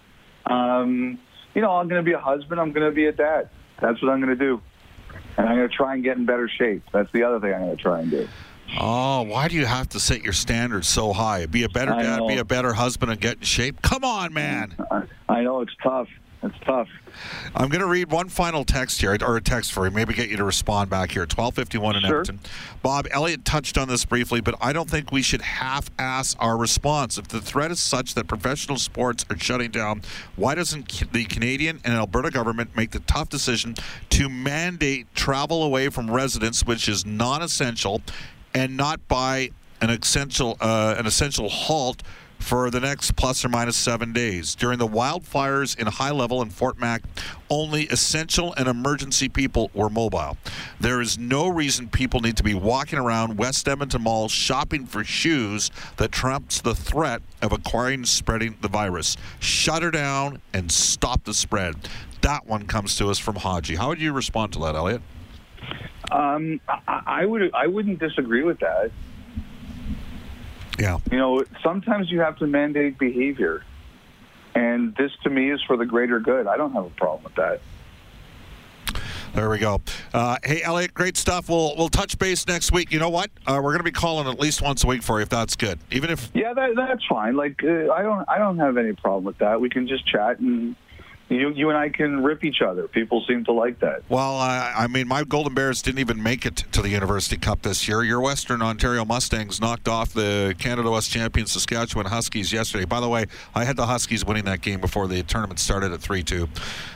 Um, 0.50 1.20
you 1.54 1.62
know, 1.62 1.72
I'm 1.72 1.88
going 1.88 2.04
to 2.04 2.06
be 2.06 2.14
a 2.14 2.20
husband. 2.20 2.60
I'm 2.60 2.72
going 2.72 2.86
to 2.86 2.96
be 2.96 3.06
a 3.06 3.12
dad. 3.12 3.50
That's 3.82 4.02
what 4.02 4.12
I'm 4.12 4.22
going 4.22 4.38
to 4.38 4.44
do. 4.44 4.62
And 5.38 5.48
I'm 5.48 5.56
going 5.56 5.70
to 5.70 5.76
try 5.76 5.94
and 5.94 6.04
get 6.04 6.18
in 6.18 6.26
better 6.26 6.50
shape. 6.50 6.84
That's 6.92 7.12
the 7.12 7.24
other 7.24 7.40
thing 7.40 7.54
I'm 7.54 7.62
going 7.62 7.78
to 7.78 7.82
try 7.82 8.00
and 8.02 8.12
do. 8.12 8.28
Oh, 8.80 9.22
why 9.24 9.48
do 9.48 9.56
you 9.56 9.66
have 9.66 9.90
to 9.90 10.00
set 10.00 10.24
your 10.24 10.34
standards 10.34 10.88
so 10.88 11.14
high? 11.14 11.46
Be 11.46 11.64
a 11.64 11.70
better 11.70 11.92
dad, 11.92 12.28
be 12.28 12.38
a 12.38 12.46
better 12.46 12.74
husband, 12.74 13.12
and 13.12 13.22
get 13.22 13.38
in 13.38 13.44
shape? 13.44 13.82
Come 13.82 14.04
on, 14.04 14.34
man. 14.34 14.76
I, 14.92 15.04
I 15.30 15.42
know 15.44 15.62
it's 15.62 15.72
tough. 15.82 16.10
It's 16.44 16.56
tough. 16.66 16.90
I'm 17.56 17.70
going 17.70 17.82
to 17.82 17.88
read 17.88 18.12
one 18.12 18.30
final 18.30 18.64
text 18.64 19.02
here, 19.02 19.18
or 19.22 19.38
a 19.38 19.42
text 19.42 19.72
for 19.72 19.86
you, 19.86 19.92
maybe 19.92 20.14
get 20.14 20.30
you 20.30 20.38
to 20.38 20.44
respond 20.44 20.90
back 20.90 21.12
here. 21.12 21.22
1251 21.24 21.96
in 21.96 22.02
Sure. 22.02 22.22
Edmonton. 22.22 22.40
Bob, 22.82 23.08
Elliot 23.12 23.44
touched 23.46 23.78
on 23.78 23.88
this 23.88 24.06
briefly, 24.06 24.42
but 24.42 24.56
I 24.62 24.74
don't 24.74 24.90
think 24.90 25.12
we 25.12 25.22
should 25.22 25.42
half 25.42 25.90
ass 25.98 26.36
our 26.40 26.58
response. 26.58 27.18
If 27.18 27.28
the 27.28 27.42
threat 27.42 27.72
is 27.72 27.80
such 27.80 28.14
that 28.16 28.28
professional 28.28 28.78
sports 28.78 29.26
are 29.30 29.38
shutting 29.38 29.72
down, 29.72 30.02
why 30.36 30.56
doesn't 30.56 31.12
the 31.12 31.26
Canadian 31.26 31.80
and 31.84 31.94
Alberta 31.94 32.30
government 32.32 32.76
make 32.76 32.92
the 32.92 33.00
tough 33.02 33.30
decision 33.30 33.76
to 34.12 34.30
mandate 34.30 35.08
travel 35.16 35.64
away 35.64 35.90
from 35.90 36.12
residents, 36.12 36.66
which 36.66 36.88
is 36.88 37.06
non 37.06 37.42
essential, 37.42 38.02
and 38.54 38.78
not 38.78 39.06
by 39.08 39.52
an 39.82 39.90
essential, 39.90 40.58
uh, 40.62 40.96
an 40.98 41.06
essential 41.06 41.50
halt? 41.50 42.04
For 42.39 42.69
the 42.69 42.80
next 42.80 43.15
plus 43.15 43.43
or 43.43 43.50
minus 43.50 43.76
seven 43.76 44.13
days. 44.13 44.56
During 44.56 44.80
the 44.80 44.88
wildfires 44.88 45.78
in 45.78 45.88
High 45.88 46.12
Level 46.12 46.41
and 46.41 46.54
Fort 46.54 46.80
Mac, 46.80 47.04
only 47.50 47.84
essential 47.84 48.54
and 48.56 48.67
emergency 48.67 49.30
people 49.30 49.71
were 49.73 49.89
mobile. 49.89 50.38
There 50.80 51.02
is 51.02 51.17
no 51.17 51.47
reason 51.47 51.89
people 51.89 52.19
need 52.19 52.38
to 52.38 52.43
be 52.43 52.54
walking 52.54 53.00
around 53.00 53.38
West 53.38 53.67
Edmonton 53.67 54.04
Mall 54.04 54.30
shopping 54.30 54.86
for 54.86 55.04
shoes 55.04 55.71
that 55.97 56.12
trumps 56.12 56.62
the 56.62 56.76
threat 56.76 57.21
of 57.41 57.52
acquiring 57.52 58.00
and 58.00 58.08
spreading 58.08 58.58
the 58.62 58.67
virus. 58.67 59.17
Shut 59.39 59.84
her 59.84 59.91
down 59.91 60.41
and 60.54 60.71
stop 60.71 61.23
the 61.23 61.34
spread. 61.34 61.76
That 62.21 62.47
one 62.47 62.65
comes 62.65 62.95
to 62.97 63.10
us 63.10 63.19
from 63.19 63.36
Haji. 63.36 63.76
How 63.76 63.89
would 63.89 64.02
you 64.02 64.12
respond 64.13 64.54
to 64.54 64.60
that, 64.60 64.76
Elliot? 64.76 65.02
Um, 66.12 66.62
I, 66.67 67.02
I 67.06 67.26
would. 67.26 67.54
I 67.54 67.67
wouldn't 67.67 68.00
disagree 68.00 68.43
with 68.43 68.60
that. 68.60 68.91
Yeah. 70.78 71.00
You 71.12 71.18
know, 71.18 71.44
sometimes 71.63 72.12
you 72.12 72.20
have 72.20 72.38
to 72.38 72.48
mandate 72.48 72.98
behavior, 72.98 73.63
and 74.56 74.96
this 74.96 75.12
to 75.24 75.30
me 75.30 75.52
is 75.52 75.62
for 75.63 75.78
the 75.78 75.86
greater 75.86 76.20
good. 76.20 76.48
I 76.48 76.58
don't 76.58 76.74
have 76.74 76.86
a 76.86 76.90
problem 76.92 77.24
with 77.24 77.36
that. 77.36 77.62
There 79.34 79.50
we 79.50 79.60
go. 79.60 79.82
Uh, 80.13 80.38
hey, 80.44 80.63
Elliot, 80.63 80.94
great 80.94 81.16
stuff. 81.16 81.50
We'll 81.50 81.76
we'll 81.78 81.90
touch 81.90 82.18
base 82.18 82.48
next 82.48 82.72
week. 82.72 82.92
You 82.92 83.00
know 83.00 83.10
what? 83.10 83.30
Uh, 83.46 83.56
we're 83.63 83.72
going 83.72 83.80
to 83.80 83.84
be 83.84 83.92
calling 83.92 84.28
at 84.28 84.40
least 84.40 84.62
once 84.62 84.84
a 84.84 84.88
week 84.88 85.04
for 85.04 85.20
you 85.20 85.24
if 85.24 85.30
that's 85.30 85.56
good. 85.56 85.80
Even 85.92 86.10
if 86.10 86.32
Yeah, 86.34 86.54
that, 86.54 86.76
that's 86.76 87.06
fine. 87.06 87.36
Like 87.36 87.63
uh, 87.63 87.92
I 87.92 88.02
don't. 88.02 88.26
I 88.28 88.38
don't 88.38 88.58
have 88.58 88.78
any 88.78 88.94
problem 88.94 89.26
with 89.26 89.38
that. 89.40 89.62
We 89.62 89.70
can 89.70 89.88
just 89.88 90.08
chat 90.08 90.40
and 90.40 90.76
you 91.30 91.50
you 91.50 91.70
and 91.70 91.78
I 91.78 91.90
can 91.90 92.24
rip 92.24 92.44
each 92.44 92.62
other. 92.62 92.88
People 92.88 93.24
seem 93.28 93.44
to 93.46 93.52
like 93.52 93.80
that. 93.80 94.04
Well, 94.10 94.38
uh, 94.40 94.72
I 94.76 94.88
mean, 94.88 95.08
my 95.08 95.24
Golden 95.24 95.54
Bears 95.54 95.82
didn't 95.82 96.00
even 96.00 96.22
make 96.22 96.46
it 96.46 96.56
to 96.72 96.82
the 96.82 96.90
University 96.90 97.38
Cup 97.38 97.62
this 97.62 97.88
year. 97.88 98.04
Your 98.04 98.22
Western 98.22 98.62
Ontario 98.62 99.04
Mustangs 99.06 99.60
knocked 99.60 99.88
off 99.88 100.13
the 100.13 100.56
Canada 100.58 100.90
West 100.90 101.12
champion 101.12 101.48
Saskatchewan 101.48 102.06
Huskies 102.06 102.54
yesterday. 102.54 102.86
By 102.86 103.00
the 103.00 103.10
way, 103.10 103.26
I 103.56 103.63
had 103.66 103.76
the 103.76 103.86
Huskies 103.86 104.26
winning 104.26 104.46
that 104.46 104.62
game 104.62 104.80
before 104.82 105.08
the 105.08 105.24
tournament 105.24 105.60
started 105.60 105.92
at 105.92 106.00
3 106.02 106.24
2. 106.24 106.48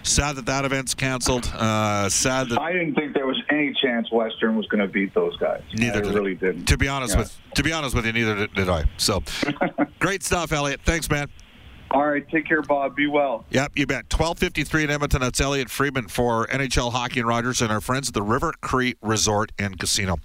Sad 0.04 0.36
that 0.38 0.46
that 0.46 0.66
event's 0.66 0.94
canceled. 0.94 1.46
Uh, 1.54 2.10
sad 2.10 2.50
that. 2.50 2.60
I 2.62 2.72
didn't 2.74 2.96
think 2.96 3.14
there 3.14 3.28
was 3.28 3.42
any 3.50 3.74
chance 3.74 4.12
Western 4.12 4.56
was 4.56 4.66
going 4.68 4.82
to 4.82 4.88
beat 4.88 5.14
those 5.14 5.36
guys. 5.38 5.62
Neither 5.74 6.00
I 6.00 6.02
did 6.02 6.14
really 6.14 6.36
didn't. 6.36 6.66
To 6.66 6.78
be 6.78 6.88
honest 6.88 7.14
Yeah. 7.16 7.22
with 7.22 7.38
to 7.56 7.64
be 7.64 7.74
honest 7.74 7.94
with 7.94 8.06
you, 8.06 8.14
neither 8.14 8.36
did, 8.36 8.54
did 8.54 8.70
I. 8.70 8.86
So, 8.98 9.22
great 10.00 10.24
stuff, 10.24 10.54
Elliot. 10.54 10.80
Thanks, 10.86 11.10
man. 11.10 11.28
All 11.94 12.08
right, 12.08 12.26
take 12.30 12.46
care, 12.46 12.62
Bob. 12.62 12.96
Be 12.96 13.08
well. 13.08 13.44
Yep, 13.50 13.74
you 13.76 13.86
bet. 13.86 14.06
1253 14.06 14.86
in 14.86 14.90
Edmonton. 14.90 15.20
That's 15.20 15.42
Elliot 15.42 15.70
Friedman 15.70 16.08
for 16.08 16.48
NHL 16.48 16.94
Hockey 16.94 17.20
and 17.20 17.28
Rogers 17.28 17.62
and 17.62 17.70
our 17.70 17.82
friends 17.82 18.08
at 18.08 18.14
the 18.14 18.22
River 18.22 18.54
Cree 18.62 18.96
Resort 19.02 19.52
and 19.60 19.78
Casino. 19.78 20.16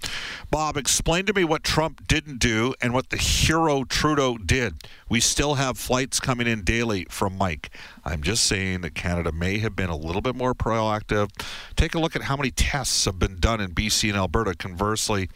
Bob, 0.49 0.77
explain 0.77 1.25
to 1.25 1.33
me 1.33 1.43
what 1.43 1.65
Trump 1.65 2.07
didn't 2.07 2.39
do 2.39 2.73
and 2.81 2.93
what 2.93 3.09
the 3.09 3.17
hero 3.17 3.83
Trudeau 3.83 4.37
did. 4.37 4.75
We 5.09 5.19
still 5.19 5.55
have 5.55 5.77
flights 5.77 6.21
coming 6.21 6.47
in 6.47 6.63
daily 6.63 7.05
from 7.09 7.37
Mike. 7.37 7.69
I'm 8.05 8.23
just 8.23 8.45
saying 8.45 8.79
that 8.81 8.95
Canada 8.95 9.33
may 9.33 9.57
have 9.57 9.75
been 9.75 9.89
a 9.89 9.97
little 9.97 10.21
bit 10.21 10.35
more 10.35 10.53
proactive. 10.53 11.29
Take 11.75 11.93
a 11.95 11.99
look 11.99 12.15
at 12.15 12.23
how 12.23 12.37
many 12.37 12.51
tests 12.51 13.03
have 13.03 13.19
been 13.19 13.41
done 13.41 13.59
in 13.59 13.71
BC 13.73 14.07
and 14.07 14.17
Alberta, 14.17 14.55
conversely 14.55 15.29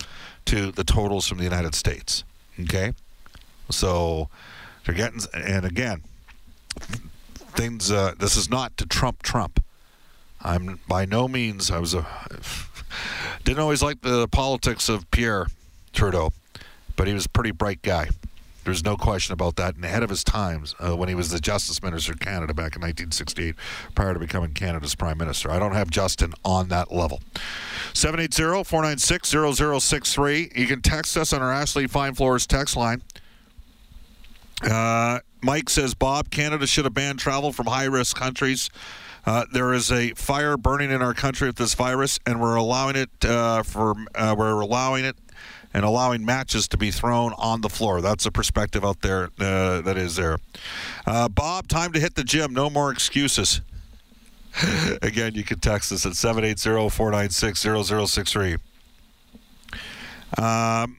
to 0.46 0.72
the 0.72 0.86
totals 0.86 1.28
from 1.28 1.40
the 1.40 1.44
United 1.44 1.76
States. 1.76 2.24
Okay? 2.58 2.94
So 3.70 4.30
they're 4.86 4.96
getting, 4.96 5.20
and 5.34 5.66
again, 5.66 6.04
things. 6.72 7.92
Uh, 7.92 8.14
this 8.18 8.36
is 8.36 8.50
not 8.50 8.78
to 8.78 8.86
trump 8.86 9.22
Trump. 9.22 9.64
I'm 10.44 10.80
by 10.88 11.06
no 11.06 11.28
means. 11.28 11.70
I 11.70 11.80
was 11.80 11.94
a 11.94 12.06
didn't 13.44 13.60
always 13.60 13.84
like 13.84 14.02
the 14.02 14.28
politics 14.28 14.90
of 14.90 15.10
Pierre 15.12 15.48
Trudeau, 15.94 16.32
but 16.96 17.08
he 17.08 17.14
was 17.14 17.26
a 17.26 17.30
pretty 17.30 17.52
bright 17.52 17.82
guy. 17.82 18.10
There's 18.64 18.84
no 18.84 18.96
question 18.96 19.34
about 19.34 19.56
that. 19.56 19.76
And 19.76 19.84
ahead 19.84 20.04
of 20.04 20.10
his 20.10 20.24
times 20.24 20.76
uh, 20.80 20.96
when 20.96 21.10
he 21.10 21.16
was 21.16 21.30
the 21.30 21.40
Justice 21.40 21.82
Minister 21.82 22.12
of 22.12 22.20
Canada 22.20 22.54
back 22.54 22.76
in 22.76 22.82
1968, 22.82 23.56
prior 23.96 24.14
to 24.14 24.20
becoming 24.20 24.54
Canada's 24.54 24.94
Prime 24.94 25.18
Minister. 25.18 25.50
I 25.50 25.58
don't 25.58 25.74
have 25.74 25.90
Justin 25.90 26.34
on 26.46 26.68
that 26.68 26.92
level. 26.92 27.22
780 27.94 28.64
496 28.64 29.30
0063. 29.58 30.52
You 30.56 30.68
can 30.68 30.82
text 30.82 31.18
us 31.18 31.34
on 31.34 31.42
our 31.42 31.52
Ashley 31.52 31.88
Fine 31.88 32.14
Floors 32.14 32.46
text 32.46 32.78
line. 32.78 33.02
Uh, 34.62 35.20
Mike 35.42 35.70
says, 35.70 35.94
Bob, 35.94 36.30
Canada 36.30 36.68
should 36.68 36.86
have 36.86 36.94
banned 36.94 37.20
travel 37.20 37.52
from 37.52 37.68
high 37.68 37.86
risk 37.86 38.16
countries. 38.16 38.70
Uh, 39.26 39.46
there 39.52 39.74
is 39.74 39.92
a 39.92 40.12
fire 40.12 40.58
burning 40.58 40.92
in 40.92 41.02
our 41.02 41.14
country 41.14 41.48
with 41.48 41.56
this 41.56 41.74
virus, 41.74 42.20
and 42.26 42.42
we're 42.42 42.56
allowing 42.56 42.96
it 42.96 43.10
uh, 43.24 43.62
for 43.64 43.96
uh, 44.16 44.36
we're 44.38 44.62
allowing 44.62 45.06
it 45.06 45.16
and 45.74 45.86
allowing 45.86 46.26
matches 46.26 46.68
to 46.68 46.78
be 46.78 46.92
thrown 46.92 47.34
on 47.38 47.62
the 47.62 47.70
floor. 47.70 48.02
That's 48.02 48.26
a 48.26 48.32
perspective 48.32 48.84
out 48.84 49.02
there 49.02 49.30
uh, 49.40 49.82
that 49.82 49.98
is 49.98 50.16
there. 50.16 50.38
Uh, 51.06 51.30
Bob, 51.30 51.68
time 51.68 51.94
to 51.94 52.00
hit 52.00 52.16
the 52.16 52.24
gym. 52.24 52.54
No 52.54 52.70
more 52.70 52.92
excuses. 52.92 53.62
Again, 55.02 55.36
you 55.36 55.44
can 55.44 55.60
text 55.60 55.92
us 55.92 56.06
at 56.06 56.16
780 56.16 56.90
496 56.90 57.62
0063. 58.12 58.58
Um, 60.38 60.98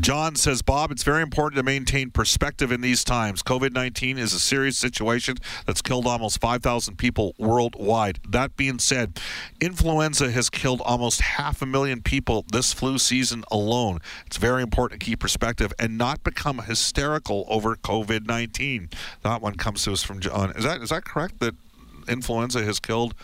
John 0.00 0.36
says, 0.36 0.60
Bob, 0.60 0.90
it's 0.90 1.02
very 1.02 1.22
important 1.22 1.56
to 1.56 1.62
maintain 1.62 2.10
perspective 2.10 2.70
in 2.70 2.82
these 2.82 3.04
times. 3.04 3.42
COVID 3.42 3.72
19 3.72 4.18
is 4.18 4.34
a 4.34 4.40
serious 4.40 4.76
situation 4.76 5.36
that's 5.66 5.80
killed 5.80 6.06
almost 6.06 6.40
5,000 6.40 6.96
people 6.96 7.34
worldwide. 7.38 8.20
That 8.28 8.56
being 8.56 8.78
said, 8.78 9.18
influenza 9.60 10.30
has 10.30 10.50
killed 10.50 10.82
almost 10.84 11.22
half 11.22 11.62
a 11.62 11.66
million 11.66 12.02
people 12.02 12.44
this 12.52 12.72
flu 12.72 12.98
season 12.98 13.44
alone. 13.50 14.00
It's 14.26 14.36
very 14.36 14.62
important 14.62 15.00
to 15.00 15.06
keep 15.06 15.20
perspective 15.20 15.72
and 15.78 15.96
not 15.96 16.22
become 16.22 16.58
hysterical 16.58 17.46
over 17.48 17.74
COVID 17.74 18.26
19. 18.26 18.90
That 19.22 19.40
one 19.40 19.54
comes 19.54 19.84
to 19.84 19.92
us 19.92 20.02
from 20.02 20.20
John. 20.20 20.50
Is 20.50 20.64
that 20.64 20.82
is 20.82 20.90
that 20.90 21.04
correct 21.04 21.40
that 21.40 21.54
influenza 22.06 22.62
has 22.62 22.78
killed 22.78 23.14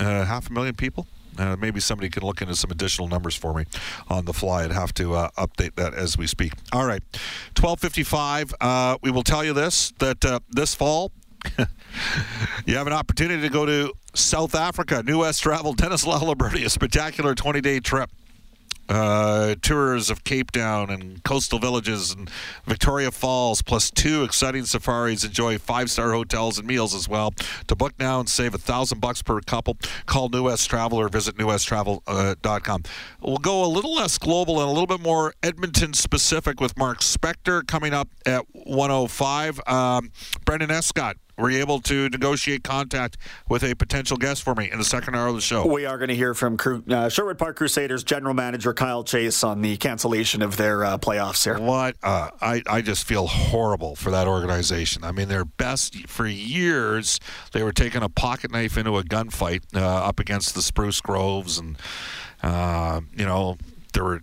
uh, 0.00 0.24
half 0.24 0.50
a 0.50 0.52
million 0.52 0.74
people? 0.74 1.06
Uh, 1.38 1.56
maybe 1.58 1.80
somebody 1.80 2.08
can 2.08 2.22
look 2.22 2.42
into 2.42 2.54
some 2.54 2.70
additional 2.70 3.08
numbers 3.08 3.34
for 3.34 3.54
me 3.54 3.64
on 4.08 4.24
the 4.24 4.32
fly. 4.32 4.64
I'd 4.64 4.72
have 4.72 4.92
to 4.94 5.14
uh, 5.14 5.30
update 5.38 5.76
that 5.76 5.94
as 5.94 6.18
we 6.18 6.26
speak. 6.26 6.52
All 6.72 6.86
right, 6.86 7.02
twelve 7.54 7.80
fifty-five. 7.80 8.54
Uh, 8.60 8.98
we 9.02 9.10
will 9.10 9.22
tell 9.22 9.44
you 9.44 9.52
this 9.52 9.92
that 9.98 10.24
uh, 10.24 10.40
this 10.50 10.74
fall. 10.74 11.12
you 12.66 12.76
have 12.76 12.86
an 12.86 12.92
opportunity 12.92 13.42
to 13.42 13.48
go 13.48 13.66
to 13.66 13.92
South 14.14 14.54
Africa. 14.54 15.02
New 15.02 15.20
West 15.20 15.42
Travel, 15.42 15.72
Dennis 15.72 16.04
Laliberty, 16.04 16.64
a 16.64 16.70
spectacular 16.70 17.34
20 17.34 17.60
day 17.60 17.80
trip. 17.80 18.10
Uh, 18.92 19.54
tours 19.62 20.10
of 20.10 20.22
Cape 20.22 20.50
Town 20.50 20.90
and 20.90 21.24
coastal 21.24 21.58
villages 21.58 22.12
and 22.12 22.30
Victoria 22.66 23.10
Falls, 23.10 23.62
plus 23.62 23.90
two 23.90 24.22
exciting 24.22 24.66
safaris. 24.66 25.24
Enjoy 25.24 25.56
five-star 25.56 26.12
hotels 26.12 26.58
and 26.58 26.68
meals 26.68 26.94
as 26.94 27.08
well. 27.08 27.32
To 27.68 27.74
book 27.74 27.94
now 27.98 28.20
and 28.20 28.28
save 28.28 28.54
a 28.54 28.58
thousand 28.58 29.00
bucks 29.00 29.22
per 29.22 29.40
couple, 29.40 29.78
call 30.04 30.28
New 30.28 30.42
West 30.42 30.68
Travel 30.68 31.00
or 31.00 31.08
visit 31.08 31.36
newwesttravel.com. 31.36 32.82
We'll 33.22 33.38
go 33.38 33.64
a 33.64 33.66
little 33.66 33.94
less 33.94 34.18
global 34.18 34.60
and 34.60 34.68
a 34.68 34.72
little 34.72 34.86
bit 34.86 35.00
more 35.00 35.32
Edmonton 35.42 35.94
specific 35.94 36.60
with 36.60 36.76
Mark 36.76 36.98
Spector 37.00 37.66
coming 37.66 37.94
up 37.94 38.08
at 38.26 38.44
105. 38.52 39.58
Um, 39.66 40.10
Brendan 40.44 40.70
Escott 40.70 41.16
were 41.42 41.50
you 41.50 41.58
able 41.58 41.80
to 41.80 42.08
negotiate 42.08 42.62
contact 42.62 43.18
with 43.48 43.64
a 43.64 43.74
potential 43.74 44.16
guest 44.16 44.44
for 44.44 44.54
me 44.54 44.70
in 44.70 44.78
the 44.78 44.84
second 44.84 45.16
hour 45.16 45.26
of 45.26 45.34
the 45.34 45.40
show? 45.40 45.66
We 45.66 45.84
are 45.86 45.98
going 45.98 46.08
to 46.08 46.14
hear 46.14 46.34
from 46.34 46.56
uh, 46.88 47.08
Sherwood 47.08 47.36
Park 47.36 47.56
Crusaders 47.56 48.04
general 48.04 48.32
manager 48.32 48.72
Kyle 48.72 49.02
Chase 49.02 49.42
on 49.42 49.60
the 49.60 49.76
cancellation 49.76 50.40
of 50.40 50.56
their 50.56 50.84
uh, 50.84 50.98
playoffs 50.98 51.42
here. 51.42 51.58
What? 51.58 51.96
Uh, 52.00 52.30
I, 52.40 52.62
I 52.68 52.80
just 52.80 53.04
feel 53.04 53.26
horrible 53.26 53.96
for 53.96 54.12
that 54.12 54.28
organization. 54.28 55.02
I 55.02 55.10
mean, 55.10 55.26
their 55.26 55.44
best 55.44 56.06
for 56.06 56.28
years, 56.28 57.18
they 57.52 57.64
were 57.64 57.72
taking 57.72 58.04
a 58.04 58.08
pocket 58.08 58.52
knife 58.52 58.78
into 58.78 58.96
a 58.96 59.02
gunfight 59.02 59.62
uh, 59.74 59.80
up 59.80 60.20
against 60.20 60.54
the 60.54 60.62
Spruce 60.62 61.00
Groves. 61.00 61.58
And, 61.58 61.76
uh, 62.44 63.00
you 63.16 63.24
know, 63.24 63.56
there 63.94 64.04
were, 64.04 64.22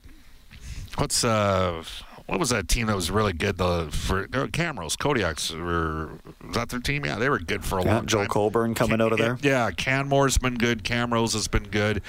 what's, 0.95 1.25
uh, 1.25 1.83
what 2.29 2.39
was 2.39 2.49
that 2.51 2.67
team 2.67 2.87
that 2.87 2.95
was 2.95 3.11
really 3.11 3.33
good? 3.33 3.57
The 3.57 3.89
for 3.91 4.23
uh, 4.23 4.47
Camrose, 4.47 4.95
Kodiaks 4.97 5.51
were 5.59 6.09
was 6.45 6.55
that 6.55 6.69
their 6.69 6.79
team? 6.79 7.05
Yeah, 7.05 7.17
they 7.17 7.29
were 7.29 7.39
good 7.39 7.65
for 7.65 7.79
a 7.79 7.83
Yeah, 7.83 7.95
long 7.95 8.05
Joel 8.05 8.21
time. 8.23 8.29
Colburn 8.29 8.75
coming 8.75 9.01
out 9.01 9.11
of 9.11 9.17
there. 9.17 9.37
Yeah, 9.41 9.71
Canmore's 9.71 10.37
been 10.37 10.55
good. 10.55 10.83
Camrose 10.83 11.33
has 11.33 11.47
been 11.47 11.63
good. 11.63 12.01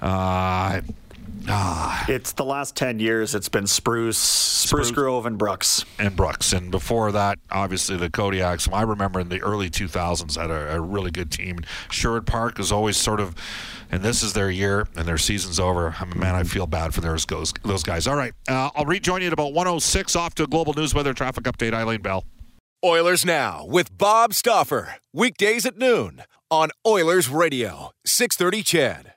Uh, 0.00 0.80
ah, 1.48 2.04
It's 2.08 2.32
the 2.32 2.44
last 2.44 2.76
10 2.76 3.00
years, 3.00 3.34
it's 3.34 3.48
been 3.48 3.66
Spruce, 3.66 4.18
Spruce, 4.18 4.88
Spruce. 4.88 4.90
Grove, 4.92 5.26
and 5.26 5.36
Brooks. 5.38 5.84
and 5.98 6.14
Brooks. 6.16 6.52
And 6.52 6.70
before 6.70 7.12
that, 7.12 7.38
obviously 7.50 7.96
the 7.96 8.10
Kodiaks. 8.10 8.72
I 8.72 8.82
remember 8.82 9.20
in 9.20 9.28
the 9.28 9.40
early 9.42 9.70
2000s 9.70 10.36
had 10.40 10.50
a, 10.50 10.76
a 10.76 10.80
really 10.80 11.10
good 11.10 11.30
team. 11.30 11.60
Sherwood 11.90 12.26
Park 12.26 12.58
is 12.60 12.70
always 12.72 12.96
sort 12.96 13.20
of, 13.20 13.34
and 13.94 14.02
this 14.02 14.24
is 14.24 14.32
their 14.32 14.50
year 14.50 14.88
and 14.96 15.06
their 15.06 15.18
season's 15.18 15.60
over. 15.60 15.94
I 16.00 16.04
mean, 16.04 16.18
man, 16.18 16.34
I 16.34 16.42
feel 16.42 16.66
bad 16.66 16.92
for 16.92 17.00
those 17.00 17.24
those, 17.24 17.82
guys. 17.84 18.06
All 18.06 18.16
right, 18.16 18.34
uh, 18.48 18.70
I'll 18.74 18.84
rejoin 18.84 19.20
you 19.20 19.28
at 19.28 19.32
about 19.32 19.52
106 19.52 20.16
off 20.16 20.34
to 20.34 20.42
a 20.42 20.46
global 20.46 20.74
news 20.74 20.94
weather 20.94 21.14
traffic 21.14 21.44
update. 21.44 21.72
Eileen 21.72 22.02
Bell. 22.02 22.24
Oilers 22.84 23.24
Now 23.24 23.64
with 23.64 23.96
Bob 23.96 24.34
Stauffer. 24.34 24.96
Weekdays 25.12 25.64
at 25.64 25.78
noon 25.78 26.24
on 26.50 26.70
Oilers 26.86 27.28
Radio, 27.28 27.92
630 28.04 28.62
CHED. 28.62 29.13